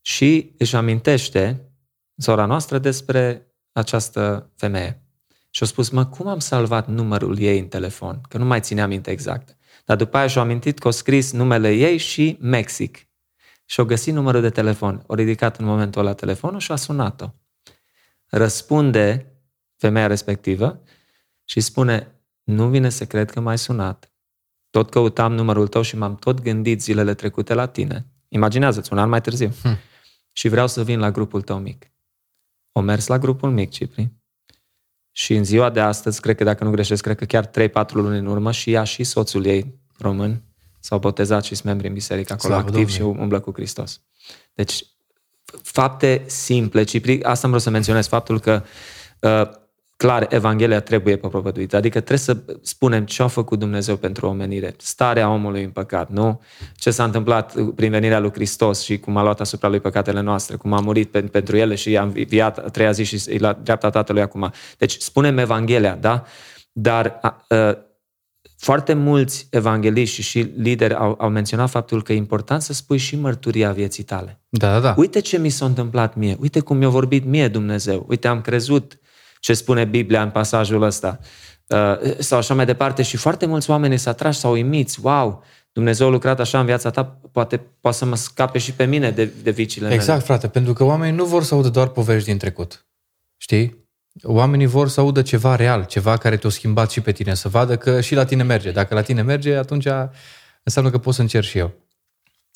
[0.00, 1.68] Și își amintește
[2.16, 5.02] sora noastră despre această femeie.
[5.50, 8.20] Și a spus, mă, cum am salvat numărul ei în telefon?
[8.28, 9.56] Că nu mai țineam minte exact.
[9.84, 13.08] Dar după aia și-a amintit că a scris numele ei și Mexic.
[13.64, 15.02] Și a găsit numărul de telefon.
[15.06, 17.28] O ridicat în momentul ăla telefonul și a sunat-o.
[18.26, 19.32] Răspunde
[19.76, 20.82] femeia respectivă
[21.44, 24.13] și spune, nu vine să cred că m-ai sunat.
[24.74, 28.06] Tot căutam numărul tău și m-am tot gândit zilele trecute la tine.
[28.28, 29.50] Imaginează-ți un an mai târziu.
[29.62, 29.76] Hmm.
[30.32, 31.92] Și vreau să vin la grupul tău mic.
[32.72, 34.12] O mers la grupul mic, Cipri.
[35.10, 37.50] Și în ziua de astăzi, cred că dacă nu greșesc, cred că chiar 3-4
[37.92, 40.42] luni în urmă, și ea și soțul ei român
[40.80, 43.14] s-au botezat și sunt membri în biserică acolo Slavă activ Domnului.
[43.14, 44.00] și umblă cu Hristos.
[44.54, 44.84] Deci,
[45.62, 48.62] fapte simple, Cipri, asta am vrut să menționez, faptul că
[49.20, 49.50] uh,
[49.96, 51.76] clar, Evanghelia trebuie propovăduită.
[51.76, 54.74] Adică trebuie să spunem ce a făcut Dumnezeu pentru omenire.
[54.78, 56.40] Starea omului în păcat, nu?
[56.74, 60.56] Ce s-a întâmplat prin venirea lui Hristos și cum a luat asupra lui păcatele noastre,
[60.56, 63.90] cum a murit pentru ele și a înviat a treia zi și e la dreapta
[63.90, 64.52] Tatălui acum.
[64.78, 66.24] Deci spunem Evanghelia, da?
[66.72, 67.78] Dar a, a,
[68.56, 73.16] foarte mulți evangeliști și lideri au, au menționat faptul că e important să spui și
[73.16, 74.40] mărturia vieții tale.
[74.48, 74.94] Da, da, da.
[74.96, 78.98] Uite ce mi s-a întâmplat mie, uite cum mi-a vorbit mie Dumnezeu, uite am crezut
[79.44, 81.18] ce spune Biblia în pasajul ăsta.
[81.66, 85.42] Uh, sau așa mai departe și foarte mulți oameni s-au atrași sau uimiți, wow,
[85.72, 89.10] Dumnezeu a lucrat așa în viața ta, poate poate să mă scape și pe mine
[89.10, 90.20] de, de vicile Exact, mele.
[90.20, 92.86] frate, pentru că oamenii nu vor să audă doar povești din trecut.
[93.36, 93.88] Știi?
[94.22, 97.76] Oamenii vor să audă ceva real, ceva care te-a schimbat și pe tine, să vadă
[97.76, 98.70] că și la tine merge.
[98.70, 99.86] Dacă la tine merge, atunci
[100.62, 101.72] înseamnă că pot să încerc și eu.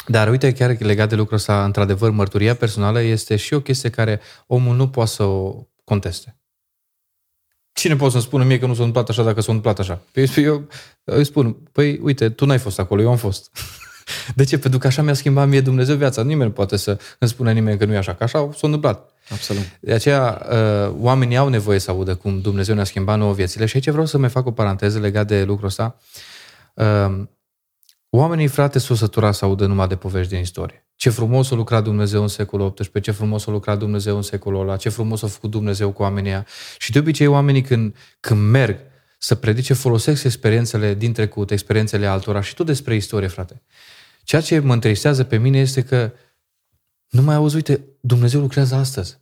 [0.06, 4.20] Dar uite, chiar legat de lucrul ăsta, într-adevăr, mărturia personală este și o chestie care
[4.46, 6.38] omul nu poate să o conteste.
[7.78, 10.00] Cine poate să-mi spună mie că nu s-a întâmplat așa dacă s-a întâmplat așa?
[10.12, 10.68] Păi eu
[11.04, 13.50] îi spun, păi uite, tu n-ai fost acolo, eu am fost.
[14.34, 14.58] De ce?
[14.58, 16.22] Pentru că așa mi-a schimbat mie Dumnezeu viața.
[16.22, 19.12] Nimeni nu poate să îmi spune nimeni că nu e așa, că așa s-a întâmplat.
[19.30, 19.62] Absolut.
[19.80, 23.66] De aceea, uh, oamenii au nevoie să audă cum Dumnezeu ne-a schimbat nouă viețile.
[23.66, 25.96] Și aici vreau să mai fac o paranteză legat de lucrul ăsta.
[26.74, 27.22] Uh,
[28.10, 30.87] oamenii, frate, s-au săturat să audă numai de povești din istorie.
[30.98, 34.60] Ce frumos a lucrat Dumnezeu în secolul XVIII, ce frumos a lucrat Dumnezeu în secolul
[34.60, 36.42] ăla, ce frumos a făcut Dumnezeu cu oamenii
[36.78, 38.78] Și de obicei oamenii când, când merg
[39.18, 43.62] să predice, folosesc experiențele din trecut, experiențele altora și tot despre istorie, frate.
[44.22, 46.12] Ceea ce mă întristează pe mine este că
[47.08, 49.18] nu mai auzi, uite, Dumnezeu lucrează astăzi.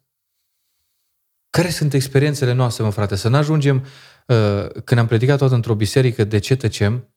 [1.51, 3.17] Care sunt experiențele noastre, mă frate?
[3.17, 3.87] Să nu ajungem,
[4.27, 7.09] uh, când am predicat toată într-o biserică, de ce tăcem?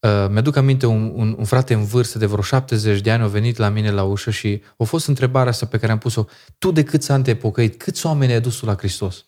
[0.00, 3.26] Uh, mi-aduc aminte, un, un, un frate în vârstă de vreo 70 de ani a
[3.26, 6.24] venit la mine la ușă și a fost întrebarea asta pe care am pus-o.
[6.58, 7.82] Tu de câți ani te-ai pocăit?
[7.82, 9.26] Câți oameni ai dus la Hristos?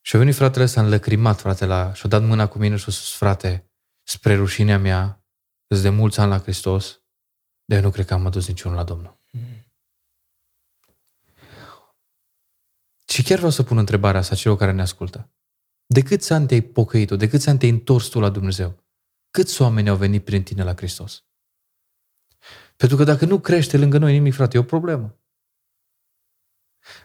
[0.00, 2.92] Și a venit fratele ăsta înlăcrimat, frate, la, și-a dat mâna cu mine și a
[2.92, 3.70] spus, frate,
[4.02, 5.24] spre rușinea mea,
[5.66, 7.00] îți de mulți ani la Hristos,
[7.64, 9.18] dar eu nu cred că am adus niciunul la Domnul.
[9.30, 9.40] Mm.
[13.08, 15.30] Și chiar vreau să pun întrebarea asta celor care ne ascultă.
[15.86, 18.81] De câți ani te-ai pocăit De câți ani te-ai întors tu la Dumnezeu?
[19.32, 21.24] Câți oameni au venit prin tine la Hristos?
[22.76, 25.18] Pentru că dacă nu crește lângă noi nimic, frate, e o problemă.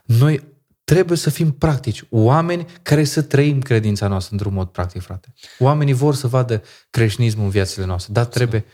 [0.03, 2.03] Noi trebuie să fim practici.
[2.09, 5.33] Oameni care să trăim credința noastră într-un mod practic, frate.
[5.59, 8.65] Oamenii vor să vadă creștinismul în viețile noastre, dar trebuie...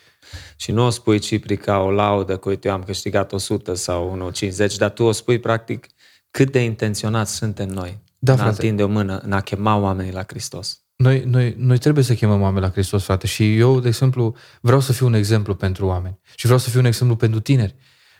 [0.55, 4.07] Și nu o spui, Cipri, ca o laudă, că uite, eu am câștigat 100 sau
[4.07, 5.87] 150, dar tu o spui, practic,
[6.31, 10.11] cât de intenționați suntem noi da, în a întinde o mână, în a chema oamenii
[10.11, 10.82] la Hristos.
[11.03, 13.27] Noi, noi, noi trebuie să chemăm oameni la Hristos, frate.
[13.27, 16.19] Și eu, de exemplu, vreau să fiu un exemplu pentru oameni.
[16.35, 17.75] Și vreau să fiu un exemplu pentru tineri.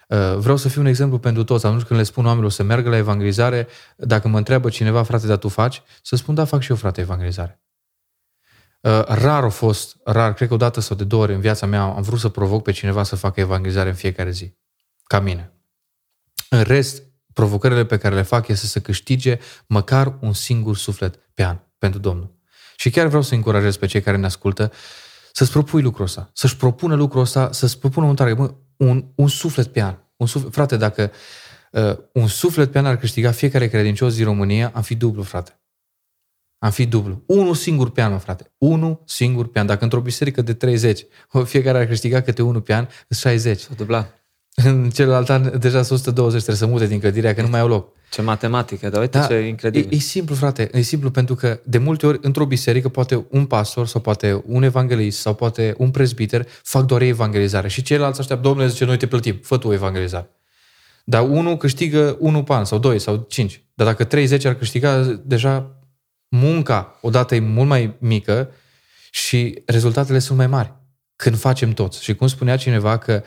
[0.08, 1.66] Uh, vreau să fiu un exemplu pentru toți.
[1.66, 3.68] Atunci când le spun oamenilor să meargă la evangelizare,
[3.98, 5.82] dacă mă întreabă cineva, frate, dar tu faci?
[6.02, 7.62] Să spun, da, fac și eu, frate, evangelizare.
[8.82, 11.66] Uh, rar a fost, rar, cred că o dată sau de două ori în viața
[11.66, 14.54] mea am vrut să provoc pe cineva să facă evangelizare în fiecare zi.
[15.04, 15.54] Ca mine.
[16.50, 17.04] În rest,
[17.34, 22.00] provocările pe care le fac este să câștige măcar un singur suflet pe an pentru
[22.00, 22.42] Domnul.
[22.76, 24.72] Și chiar vreau să încurajez pe cei care ne ascultă
[25.34, 29.28] să-ți propui lucrul ăsta, să-și propună lucrul ăsta, să-ți propună un target, mă, un, un
[29.28, 29.98] suflet pe an.
[30.16, 31.12] Un suflet, frate, dacă
[31.72, 35.58] uh, un suflet pe an ar câștiga fiecare credincios din România, am fi dublu, frate.
[36.58, 37.24] Am fi dublu.
[37.28, 38.52] Unul singur pe an, mă, frate.
[38.58, 39.66] Unul singur pe an.
[39.66, 41.06] Dacă într-o biserică de 30,
[41.44, 43.60] fiecare ar câștiga câte unul pe an, 60.
[43.60, 44.23] S-a dublat.
[44.66, 47.68] În celălalt an deja sunt 120, trebuie să mute din clădirea, că nu mai au
[47.68, 47.92] loc.
[48.10, 49.92] Ce matematică, dar uite da, ce incredibil.
[49.92, 53.46] E, e simplu, frate, e simplu pentru că de multe ori într-o biserică poate un
[53.46, 58.48] pastor sau poate un evanghelist sau poate un prezbiter fac doar evangelizare și ceilalți așteaptă,
[58.48, 60.30] domnule zice, noi te plătim, fă tu evangelizare.
[61.04, 63.64] Dar unul câștigă unul pan sau doi sau cinci.
[63.74, 65.80] Dar dacă 30 ar câștiga, deja
[66.28, 68.50] munca odată e mult mai mică
[69.12, 70.74] și rezultatele sunt mai mari
[71.24, 72.04] când facem toți.
[72.04, 73.24] Și cum spunea cineva că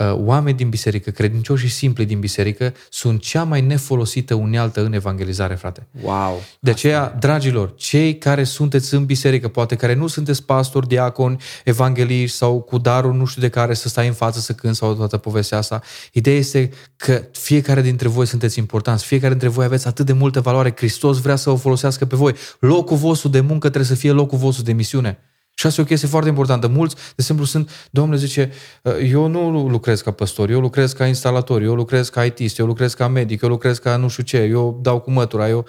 [0.00, 4.92] Uh, oameni din biserică, credincioși și simpli din biserică, sunt cea mai nefolosită unealtă în
[4.92, 5.86] evangelizare, frate.
[6.02, 6.42] Wow!
[6.60, 12.36] De aceea, dragilor, cei care sunteți în biserică, poate care nu sunteți pastori, diaconi, evangeliști
[12.36, 15.16] sau cu darul nu știu de care să stai în față să cânti sau toată
[15.16, 15.82] povestea asta,
[16.12, 20.40] ideea este că fiecare dintre voi sunteți importanți, fiecare dintre voi aveți atât de multă
[20.40, 22.34] valoare, Hristos vrea să o folosească pe voi.
[22.58, 25.18] Locul vostru de muncă trebuie să fie locul vostru de misiune.
[25.60, 26.68] Și asta e o chestie foarte importantă.
[26.68, 28.52] Mulți, de exemplu, sunt, domnule zice,
[28.84, 32.66] ă, eu nu lucrez ca păstor, eu lucrez ca instalator, eu lucrez ca ITist, eu
[32.66, 35.66] lucrez ca medic, eu lucrez ca nu știu ce, eu dau cu mătura, eu...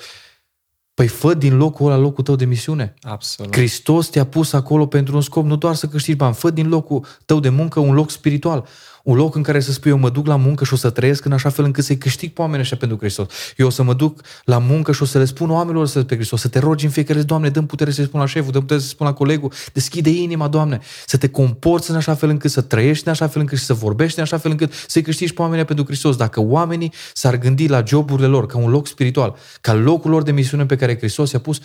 [0.94, 2.94] Păi fă din locul ăla locul tău de misiune.
[3.02, 3.56] Absolut.
[3.56, 6.34] Hristos te-a pus acolo pentru un scop, nu doar să câștigi bani.
[6.34, 8.68] Fă din locul tău de muncă un loc spiritual.
[9.04, 11.26] Un loc în care să spui, eu mă duc la muncă și o să trăiesc
[11.26, 13.28] în așa fel încât să-i câștig pe oamenii ăștia pentru Hristos.
[13.58, 16.16] Eu o să mă duc la muncă și o să le spun oamenilor să pe
[16.16, 18.62] Hristos, să te rogi în fiecare zi, Doamne, dăm putere să-i spun la șeful, dăm
[18.62, 22.52] putere să-i spun la colegul, deschide inima, Doamne, să te comporți în așa fel încât
[22.52, 25.34] să trăiești în așa fel încât și să vorbești în așa fel încât să-i câștigi
[25.34, 26.16] pe oamenii pentru Hristos.
[26.16, 30.32] Dacă oamenii s-ar gândi la joburile lor ca un loc spiritual, ca locul lor de
[30.32, 31.60] misiune pe care Hristos i-a pus,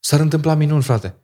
[0.00, 1.14] s-ar întâmpla minuni, frate.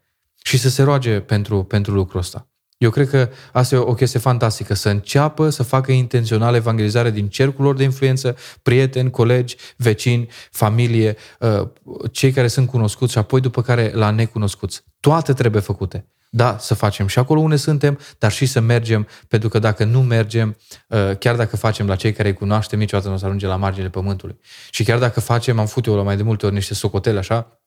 [0.45, 2.52] Și să se roage pentru, pentru lucrul ăsta.
[2.83, 7.29] Eu cred că asta e o chestie fantastică, să înceapă să facă intențional evangelizare din
[7.29, 11.69] cercul lor de influență, prieteni, colegi, vecini, familie, uh,
[12.13, 14.83] cei care sunt cunoscuți și apoi după care la necunoscuți.
[15.01, 16.07] Toate trebuie făcute.
[16.31, 20.03] Da, să facem și acolo unde suntem, dar și să mergem, pentru că dacă nu
[20.03, 20.57] mergem,
[20.89, 23.57] uh, chiar dacă facem la cei care îi cunoaștem, niciodată nu o să ajunge la
[23.57, 24.39] marginile pământului.
[24.71, 27.62] Și chiar dacă facem, am făcut eu la mai de multe ori niște socotele așa,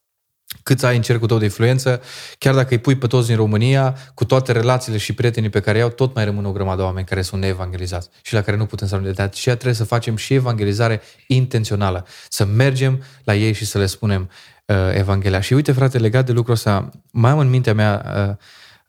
[0.63, 2.01] cât ai în cercul tău de influență,
[2.37, 5.77] chiar dacă îi pui pe toți din România, cu toate relațiile și prietenii pe care
[5.77, 8.65] iau, tot mai rămân o grămadă de oameni care sunt neevangelizați și la care nu
[8.65, 9.15] putem să ajungem.
[9.15, 13.85] De aceea trebuie să facem și evangelizare intențională, să mergem la ei și să le
[13.85, 14.29] spunem
[14.65, 15.41] uh, Evanghelia.
[15.41, 18.05] Și uite, frate, legat de lucrul ăsta, mai am în mintea mea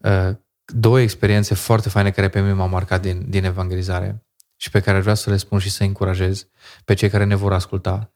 [0.01, 0.35] uh, uh,
[0.65, 4.99] două experiențe foarte faine care pe mine m-au marcat din, din evangelizare și pe care
[4.99, 6.47] vreau să le spun și să încurajez
[6.85, 8.11] pe cei care ne vor asculta.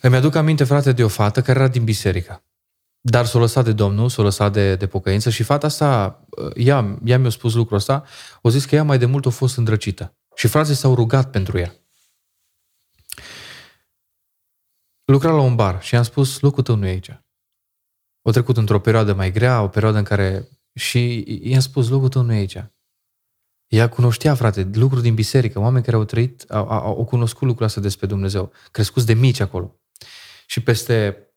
[0.00, 2.42] Îmi aduc aminte, frate, de o fată care era din biserică.
[3.00, 6.20] Dar s-a lăsat de Domnul, s-a lăsat de, de pocăință și fata asta,
[6.54, 8.04] ea, ea mi-a spus lucrul ăsta,
[8.42, 10.16] o zis că ea mai de mult a fost îndrăcită.
[10.34, 11.74] Și frații s-au rugat pentru ea.
[15.04, 17.20] Lucra la un bar și i-am spus, locul tău nu e aici.
[18.22, 20.48] O trecut într-o perioadă mai grea, o perioadă în care...
[20.74, 22.64] Și i-am spus, locul tău nu e aici.
[23.66, 27.66] Ea cunoștea, frate, lucruri din biserică, oameni care au trăit, au, au, au cunoscut lucrul
[27.66, 29.77] ăsta despre Dumnezeu, crescuți de mici acolo.
[30.50, 31.28] Și peste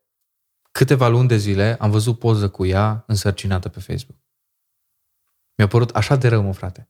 [0.71, 4.17] câteva luni de zile am văzut poză cu ea însărcinată pe Facebook.
[5.57, 6.89] Mi-a părut așa de rău, mă, frate.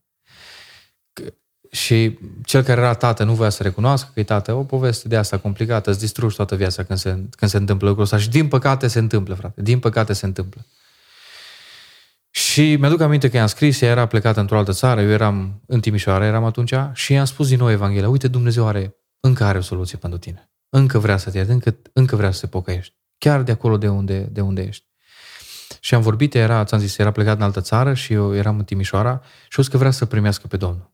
[1.70, 4.52] Și cel care era tată nu voia să recunoască că e tată.
[4.52, 8.04] O poveste de asta complicată, îți distrugi toată viața când se, când se întâmplă lucrul
[8.04, 8.18] ăsta.
[8.18, 9.62] Și din păcate se întâmplă, frate.
[9.62, 10.66] Din păcate se întâmplă.
[12.30, 15.80] Și mi-aduc aminte că i-am scris, ea era plecată într-o altă țară, eu eram în
[15.80, 19.60] Timișoara, eram atunci, și i-am spus din nou Evanghelia, uite, Dumnezeu are, încă are o
[19.60, 20.51] soluție pentru tine.
[20.74, 22.94] Încă vrea să te ierte, încă, încă vrea să te pocăiești.
[23.18, 24.84] Chiar de acolo de unde, de unde ești.
[25.80, 28.64] Și am vorbit, era, ți-am zis, era plecat în altă țară și eu eram în
[28.64, 30.92] Timișoara și o că vrea să primească pe Domnul.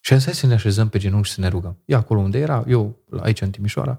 [0.00, 1.82] Și am zis să ne așezăm pe genunchi și să ne rugăm.
[1.84, 3.98] E acolo unde era, eu aici în Timișoara.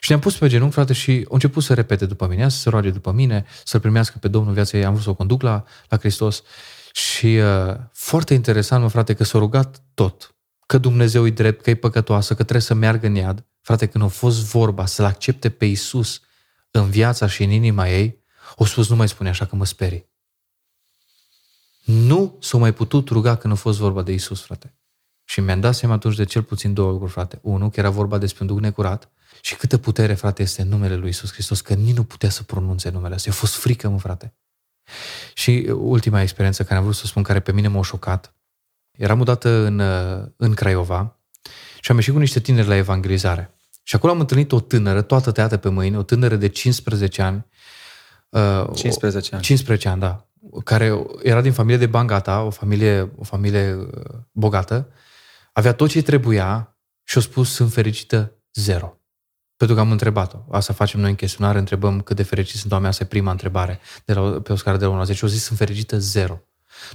[0.00, 2.68] Și ne-am pus pe genunchi, frate, și au început să repete după mine, să se
[2.68, 4.84] roage după mine, să-L primească pe Domnul viața ei.
[4.84, 6.42] Am vrut să o conduc la, la Hristos.
[6.92, 10.34] Și uh, foarte interesant, mă, frate, că s-a rugat tot.
[10.66, 13.47] Că Dumnezeu e drept, că e păcătoasă, că trebuie să meargă în iad.
[13.68, 16.20] Frate, când a fost vorba să-L accepte pe Isus
[16.70, 18.24] în viața și în inima ei,
[18.56, 20.08] o spus, nu mai spune așa că mă sperii.
[21.84, 24.74] Nu s-a mai putut ruga când a fost vorba de Isus, frate.
[25.24, 27.38] Și mi-am dat seama atunci de cel puțin două lucruri, frate.
[27.42, 29.10] Unu, că era vorba despre un duc necurat
[29.40, 32.42] și câtă putere, frate, este în numele lui Isus Hristos, că nici nu putea să
[32.42, 33.28] pronunțe numele ăsta.
[33.28, 34.34] I-a fost frică, mă, frate.
[35.34, 38.34] Și ultima experiență care am vrut să spun, care pe mine m-a șocat,
[38.90, 39.80] eram odată în,
[40.36, 41.16] în Craiova
[41.80, 43.52] și am ieșit cu niște tineri la evangelizare.
[43.88, 47.46] Și acolo am întâlnit o tânără, toată tăiată pe mâini, o tânără de 15 ani.
[48.74, 49.42] 15 ani.
[49.42, 50.26] 15 ani, da.
[50.64, 53.88] Care era din familie de bangata, o familie, o familie uh,
[54.32, 54.88] bogată.
[55.52, 59.00] Avea tot ce trebuia și a spus, sunt fericită, zero.
[59.56, 60.38] Pentru că am întrebat-o.
[60.50, 62.92] Asta facem noi în chestionare, întrebăm cât de fericiți sunt oamenii.
[62.92, 65.24] Asta e prima întrebare de la, pe o scară de la 1 la 10.
[65.24, 66.40] O zis, sunt fericită, zero.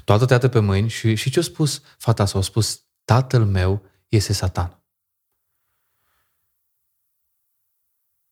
[0.04, 4.34] Toată tăiată pe mâini și, și ce a spus fata s-a spus, tatăl meu este
[4.34, 4.83] satan.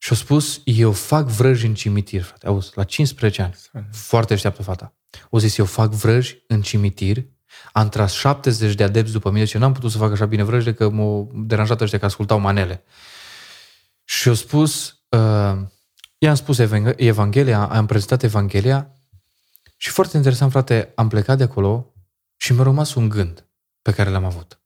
[0.04, 2.48] Și a spus, eu fac vrăji în cimitir, frate.
[2.48, 3.56] Auzi, la 15 ani.
[3.92, 4.94] Foarte așteaptă fata.
[5.30, 7.26] O zis, eu fac vrăji în cimitir,
[7.72, 10.74] am tras 70 de adepți după mine, ce n-am putut să fac așa bine vrăji,
[10.74, 12.84] că m-au deranjat ăștia că ascultau manele.
[14.04, 15.58] Și a spus, uh,
[16.18, 16.58] i-am spus
[16.96, 18.96] Evanghelia, am prezentat Evanghelia
[19.78, 21.94] și foarte interesant, frate, am plecat de acolo
[22.36, 23.48] și mi-a rămas un gând
[23.82, 24.62] pe care l-am avut.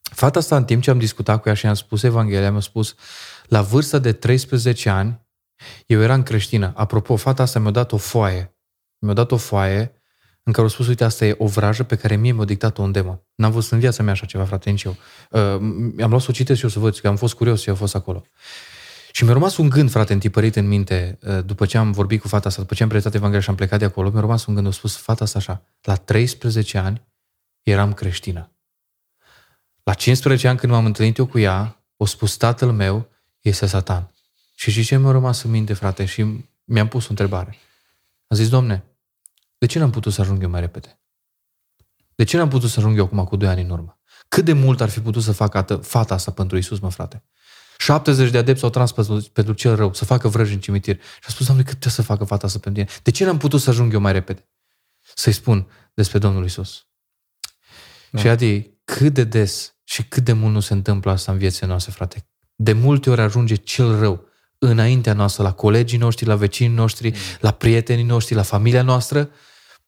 [0.00, 2.94] Fata asta, în timp ce am discutat cu ea și am spus Evanghelia, mi-a spus,
[3.52, 5.26] la vârsta de 13 ani,
[5.86, 6.72] eu eram creștină.
[6.76, 8.56] Apropo, fata asta mi-a dat o foaie.
[8.98, 10.02] Mi-a dat o foaie
[10.42, 12.92] în care au spus, uite, asta e o vrajă pe care mie mi-a dictat-o un
[12.92, 13.22] demon.
[13.34, 14.96] N-am văzut în viața mea așa ceva, frate, nici eu.
[15.30, 15.40] Uh,
[16.02, 17.74] am luat să o citesc și eu să văd, că am fost curios și eu
[17.74, 18.24] fost acolo.
[19.12, 22.28] Și mi-a rămas un gând, frate, întipărit în minte, uh, după ce am vorbit cu
[22.28, 24.54] fata asta, după ce am prezentat Evanghelia și am plecat de acolo, mi-a rămas un
[24.54, 27.02] gând, a spus fata asta așa, la 13 ani
[27.62, 28.52] eram creștină.
[29.82, 33.10] La 15 ani când m-am întâlnit eu cu ea, o spus tatăl meu
[33.42, 34.14] este satan.
[34.54, 37.56] Și și ce mi-a rămas în minte, frate, și mi-am pus o întrebare.
[38.26, 38.84] Am zis, domne,
[39.58, 41.00] de ce n-am putut să ajung eu mai repede?
[42.14, 44.00] De ce n-am putut să ajung eu acum cu 2 ani în urmă?
[44.28, 47.24] Cât de mult ar fi putut să facă fata asta pentru Isus, mă frate?
[47.78, 48.92] 70 de adepți au trans
[49.32, 50.96] pentru cel rău, să facă vrăji în cimitir.
[50.96, 52.98] Și a spus, Doamne, cât trebuie să facă fata asta pentru tine?
[53.02, 54.48] De ce n-am putut să ajung eu mai repede?
[55.14, 56.86] Să-i spun despre Domnul Isus.
[58.10, 58.20] Da.
[58.20, 61.66] Și Adi, cât de des și cât de mult nu se întâmplă asta în viețile
[61.66, 62.26] noastre, frate.
[62.54, 67.16] De multe ori ajunge cel rău înaintea noastră, la colegii noștri, la vecinii noștri, mm.
[67.40, 69.30] la prietenii noștri, la familia noastră,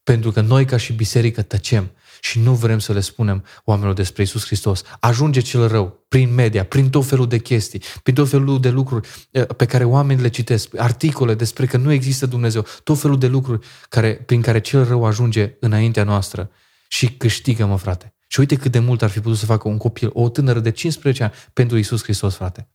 [0.03, 1.91] pentru că noi ca și biserică tăcem
[2.21, 4.83] și nu vrem să le spunem oamenilor despre Isus Hristos.
[5.01, 9.09] Ajunge cel rău prin media, prin tot felul de chestii, prin tot felul de lucruri
[9.31, 13.27] eh, pe care oamenii le citesc, articole despre că nu există Dumnezeu, tot felul de
[13.27, 16.51] lucruri care, prin care cel rău ajunge înaintea noastră
[16.89, 18.14] și câștigă, mă frate.
[18.27, 20.71] Și uite cât de mult ar fi putut să facă un copil, o tânără de
[20.71, 22.69] 15 ani pentru Isus Hristos, frate.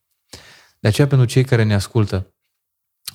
[0.80, 2.34] De aceea, pentru cei care ne ascultă,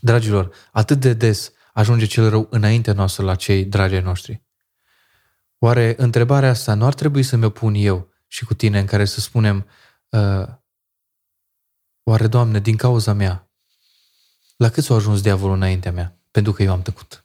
[0.00, 4.42] dragilor, atât de des ajunge cel rău înaintea noastră la cei dragi noștri.
[5.58, 9.04] Oare întrebarea asta nu ar trebui să mi-o pun eu și cu tine în care
[9.04, 9.66] să spunem
[10.08, 10.48] uh,
[12.06, 13.50] Oare, Doamne, din cauza mea,
[14.56, 16.18] la cât s-a ajuns diavolul înaintea mea?
[16.30, 17.23] Pentru că eu am tăcut.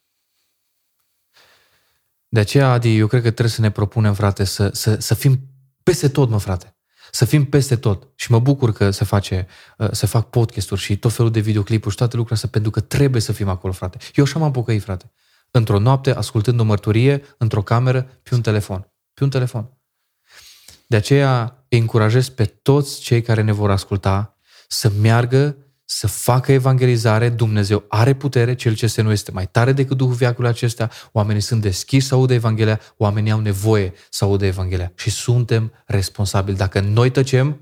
[2.30, 5.40] De aceea, Adi, eu cred că trebuie să ne propunem, frate, să, să, să fim
[5.84, 6.74] peste tot, mă, frate.
[7.12, 8.08] Să fim peste tot.
[8.16, 11.92] Și mă bucur că se, face, uh, se fac podcasturi și tot felul de videoclipuri
[11.92, 13.98] și toate lucrurile astea, pentru că trebuie să fim acolo, frate.
[14.16, 15.12] Eu așa m-am pocăit, frate.
[15.52, 18.92] Într-o noapte, ascultând o mărturie, într-o cameră, pe un telefon.
[19.14, 19.70] Pe un telefon.
[20.88, 25.58] De aceea îi încurajez pe toți cei care ne vor asculta să meargă
[25.92, 30.14] să facă evangelizare, Dumnezeu are putere, cel ce se nu este mai tare decât Duhul
[30.14, 35.10] viacului acesta, oamenii sunt deschiși să audă Evanghelia, oamenii au nevoie să audă Evanghelia și
[35.10, 36.58] suntem responsabili.
[36.58, 37.60] Dacă noi tăcem,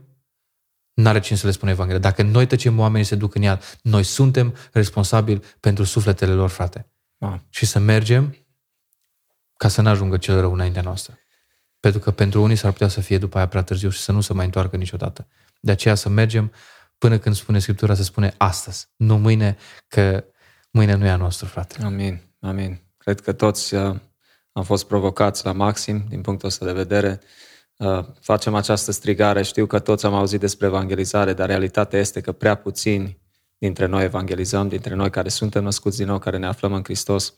[0.94, 2.02] n-are cine să le spună Evanghelia.
[2.02, 3.78] Dacă noi tăcem, oamenii se duc în iad.
[3.82, 6.88] Noi suntem responsabili pentru sufletele lor, frate.
[7.18, 7.40] Ah.
[7.50, 8.36] Și să mergem
[9.58, 11.18] ca să nu ajungă cel rău înaintea noastră.
[11.80, 14.22] Pentru că pentru unii s-ar putea să fie după aia prea târziu și să nu
[14.22, 15.28] se mai întoarcă niciodată.
[15.60, 16.52] De aceea să mergem
[16.98, 20.24] până când spune Scriptura, se spune astăzi, nu mâine, că
[20.72, 21.84] mâine nu e a noastră, frate.
[21.84, 22.82] Amin, amin.
[22.98, 23.96] Cred că toți uh,
[24.52, 27.20] am fost provocați la maxim din punctul ăsta de vedere.
[27.78, 32.32] Uh, facem această strigare, știu că toți am auzit despre evangelizare, dar realitatea este că
[32.32, 33.22] prea puțini
[33.58, 37.34] dintre noi evangelizăm, dintre noi care suntem născuți din nou, care ne aflăm în Hristos.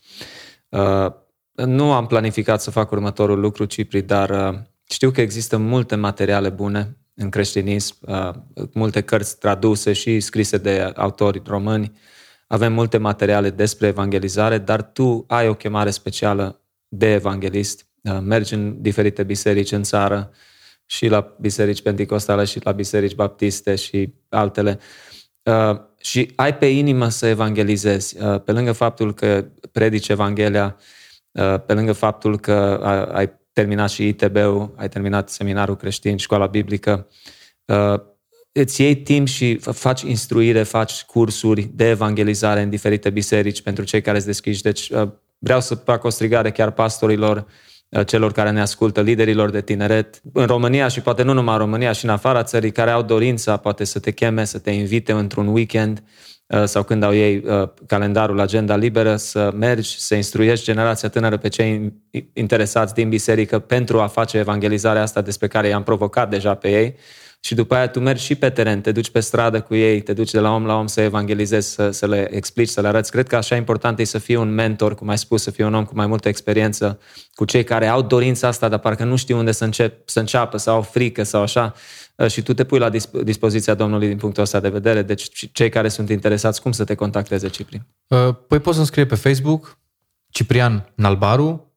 [0.70, 1.12] Uh,
[1.54, 6.50] nu am planificat să fac următorul lucru, Cipri, dar uh, știu că există multe materiale
[6.50, 8.30] bune în creștinism, uh,
[8.74, 11.92] multe cărți traduse și scrise de autori români.
[12.48, 17.88] Avem multe materiale despre evangelizare, dar tu ai o chemare specială de evanghelist.
[18.04, 20.32] Uh, mergi în diferite biserici în țară,
[20.86, 24.80] și la biserici pentecostale și la biserici baptiste și altele.
[25.44, 28.18] Uh, și ai pe inimă să evangelizezi.
[28.46, 30.78] Pe lângă faptul că predici Evanghelia,
[31.66, 32.54] pe lângă faptul că
[33.14, 37.08] ai terminat și ITB-ul, ai terminat seminarul creștin, școala biblică,
[37.66, 38.00] uh,
[38.52, 44.02] îți iei timp și faci instruire, faci cursuri de evangelizare în diferite biserici pentru cei
[44.02, 44.62] care îți deschiși.
[44.62, 47.46] Deci uh, vreau să fac o strigare chiar pastorilor,
[47.90, 51.60] uh, celor care ne ascultă, liderilor de tineret, în România și poate nu numai în
[51.60, 55.12] România, și în afara țării, care au dorința poate să te cheme, să te invite
[55.12, 60.66] într-un weekend Uh, sau când au ei uh, calendarul, agenda liberă, să mergi, să instruiești
[60.66, 61.94] generația tânără pe cei
[62.34, 66.96] interesați din biserică pentru a face evangelizarea asta despre care i-am provocat deja pe ei
[67.42, 70.14] și după aia tu mergi și pe teren, te duci pe stradă cu ei, te
[70.14, 73.12] duci de la om la om să evangelizezi, să, să le explici, să le arăți.
[73.12, 75.74] Cred că așa important e să fii un mentor, cum ai spus, să fii un
[75.74, 77.00] om cu mai multă experiență,
[77.34, 80.58] cu cei care au dorința asta, dar parcă nu știu unde să, încep, să înceapă
[80.58, 81.74] sau au frică sau așa.
[82.20, 82.90] Uh, și tu te pui la
[83.24, 85.02] dispoziția Domnului din punctul ăsta de vedere.
[85.02, 87.82] Deci cei care sunt interesați, cum să te contacteze, Cipri?
[88.08, 89.78] Uh, păi poți să scrie pe Facebook,
[90.30, 91.69] Ciprian Nalbaru,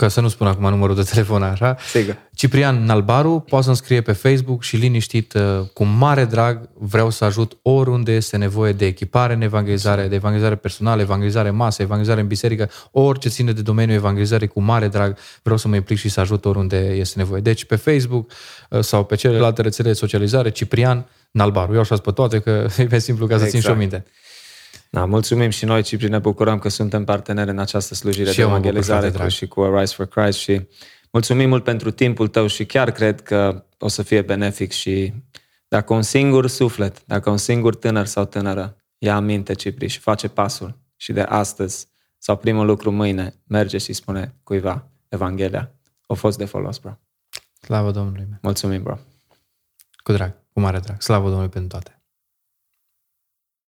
[0.00, 1.76] că să nu spun acum numărul de telefon așa.
[1.90, 2.16] Sigur.
[2.34, 5.42] Ciprian Nalbaru, poate să-mi scrie pe Facebook și liniștit, uh,
[5.72, 10.56] cu mare drag, vreau să ajut oriunde este nevoie de echipare în evangelizare, de evangelizare
[10.56, 15.58] personală, evangelizare masă, evangelizare în biserică, orice ține de domeniul evangelizării, cu mare drag vreau
[15.58, 17.40] să mă implic și să ajut oriunde este nevoie.
[17.40, 18.30] Deci pe Facebook
[18.70, 21.74] uh, sau pe celelalte rețele de socializare, Ciprian Nalbaru.
[21.74, 23.50] Eu așa pe toate, că e mai simplu ca să exact.
[23.50, 23.78] țin și o exact.
[23.78, 24.10] minte.
[24.90, 28.42] Da, mulțumim și noi, Cipri, ne bucurăm că suntem parteneri în această slujire și de
[28.42, 30.68] evangelizare cu, și cu Rise for Christ și
[31.10, 35.12] mulțumim mult pentru timpul tău și chiar cred că o să fie benefic și
[35.68, 40.28] dacă un singur suflet, dacă un singur tânăr sau tânără ia aminte, Cipri, și face
[40.28, 41.88] pasul și de astăzi
[42.18, 45.74] sau primul lucru mâine merge și spune cuiva Evanghelia,
[46.06, 46.98] a fost de folos, bro.
[47.60, 48.28] Slavă Domnului.
[48.42, 48.98] Mulțumim, bro.
[50.02, 51.00] Cu drag, cu mare drag.
[51.00, 51.99] Slavă Domnului pentru toate.